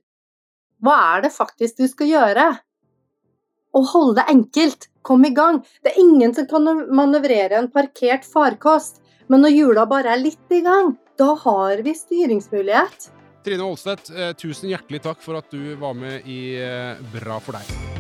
Hva 0.80 0.96
er 1.12 1.26
det 1.26 1.32
faktisk 1.34 1.82
du 1.82 1.86
skal 1.90 2.08
gjøre? 2.08 2.46
Og 3.76 3.86
hold 3.92 4.16
det 4.18 4.24
enkelt. 4.32 4.88
Kom 5.06 5.22
i 5.24 5.32
gang. 5.36 5.60
Det 5.84 5.92
er 5.92 6.00
ingen 6.02 6.34
som 6.36 6.48
kan 6.50 6.66
manøvrere 6.92 7.56
en 7.56 7.70
parkert 7.72 8.26
farkost, 8.28 8.98
men 9.32 9.44
når 9.44 9.54
hjula 9.54 9.86
bare 9.88 10.16
er 10.16 10.24
litt 10.24 10.52
i 10.52 10.60
gang, 10.64 10.96
da 11.20 11.30
har 11.44 11.80
vi 11.84 11.94
styringsmulighet. 11.96 13.10
Trine 13.44 13.64
Aalstedt, 13.64 14.10
eh, 14.12 14.32
tusen 14.36 14.68
hjertelig 14.68 15.00
takk 15.06 15.24
for 15.24 15.40
at 15.40 15.48
du 15.52 15.74
var 15.80 15.96
med 15.96 16.28
i 16.28 16.56
eh, 16.60 17.00
Bra 17.14 17.40
for 17.40 17.56
deg. 17.56 17.99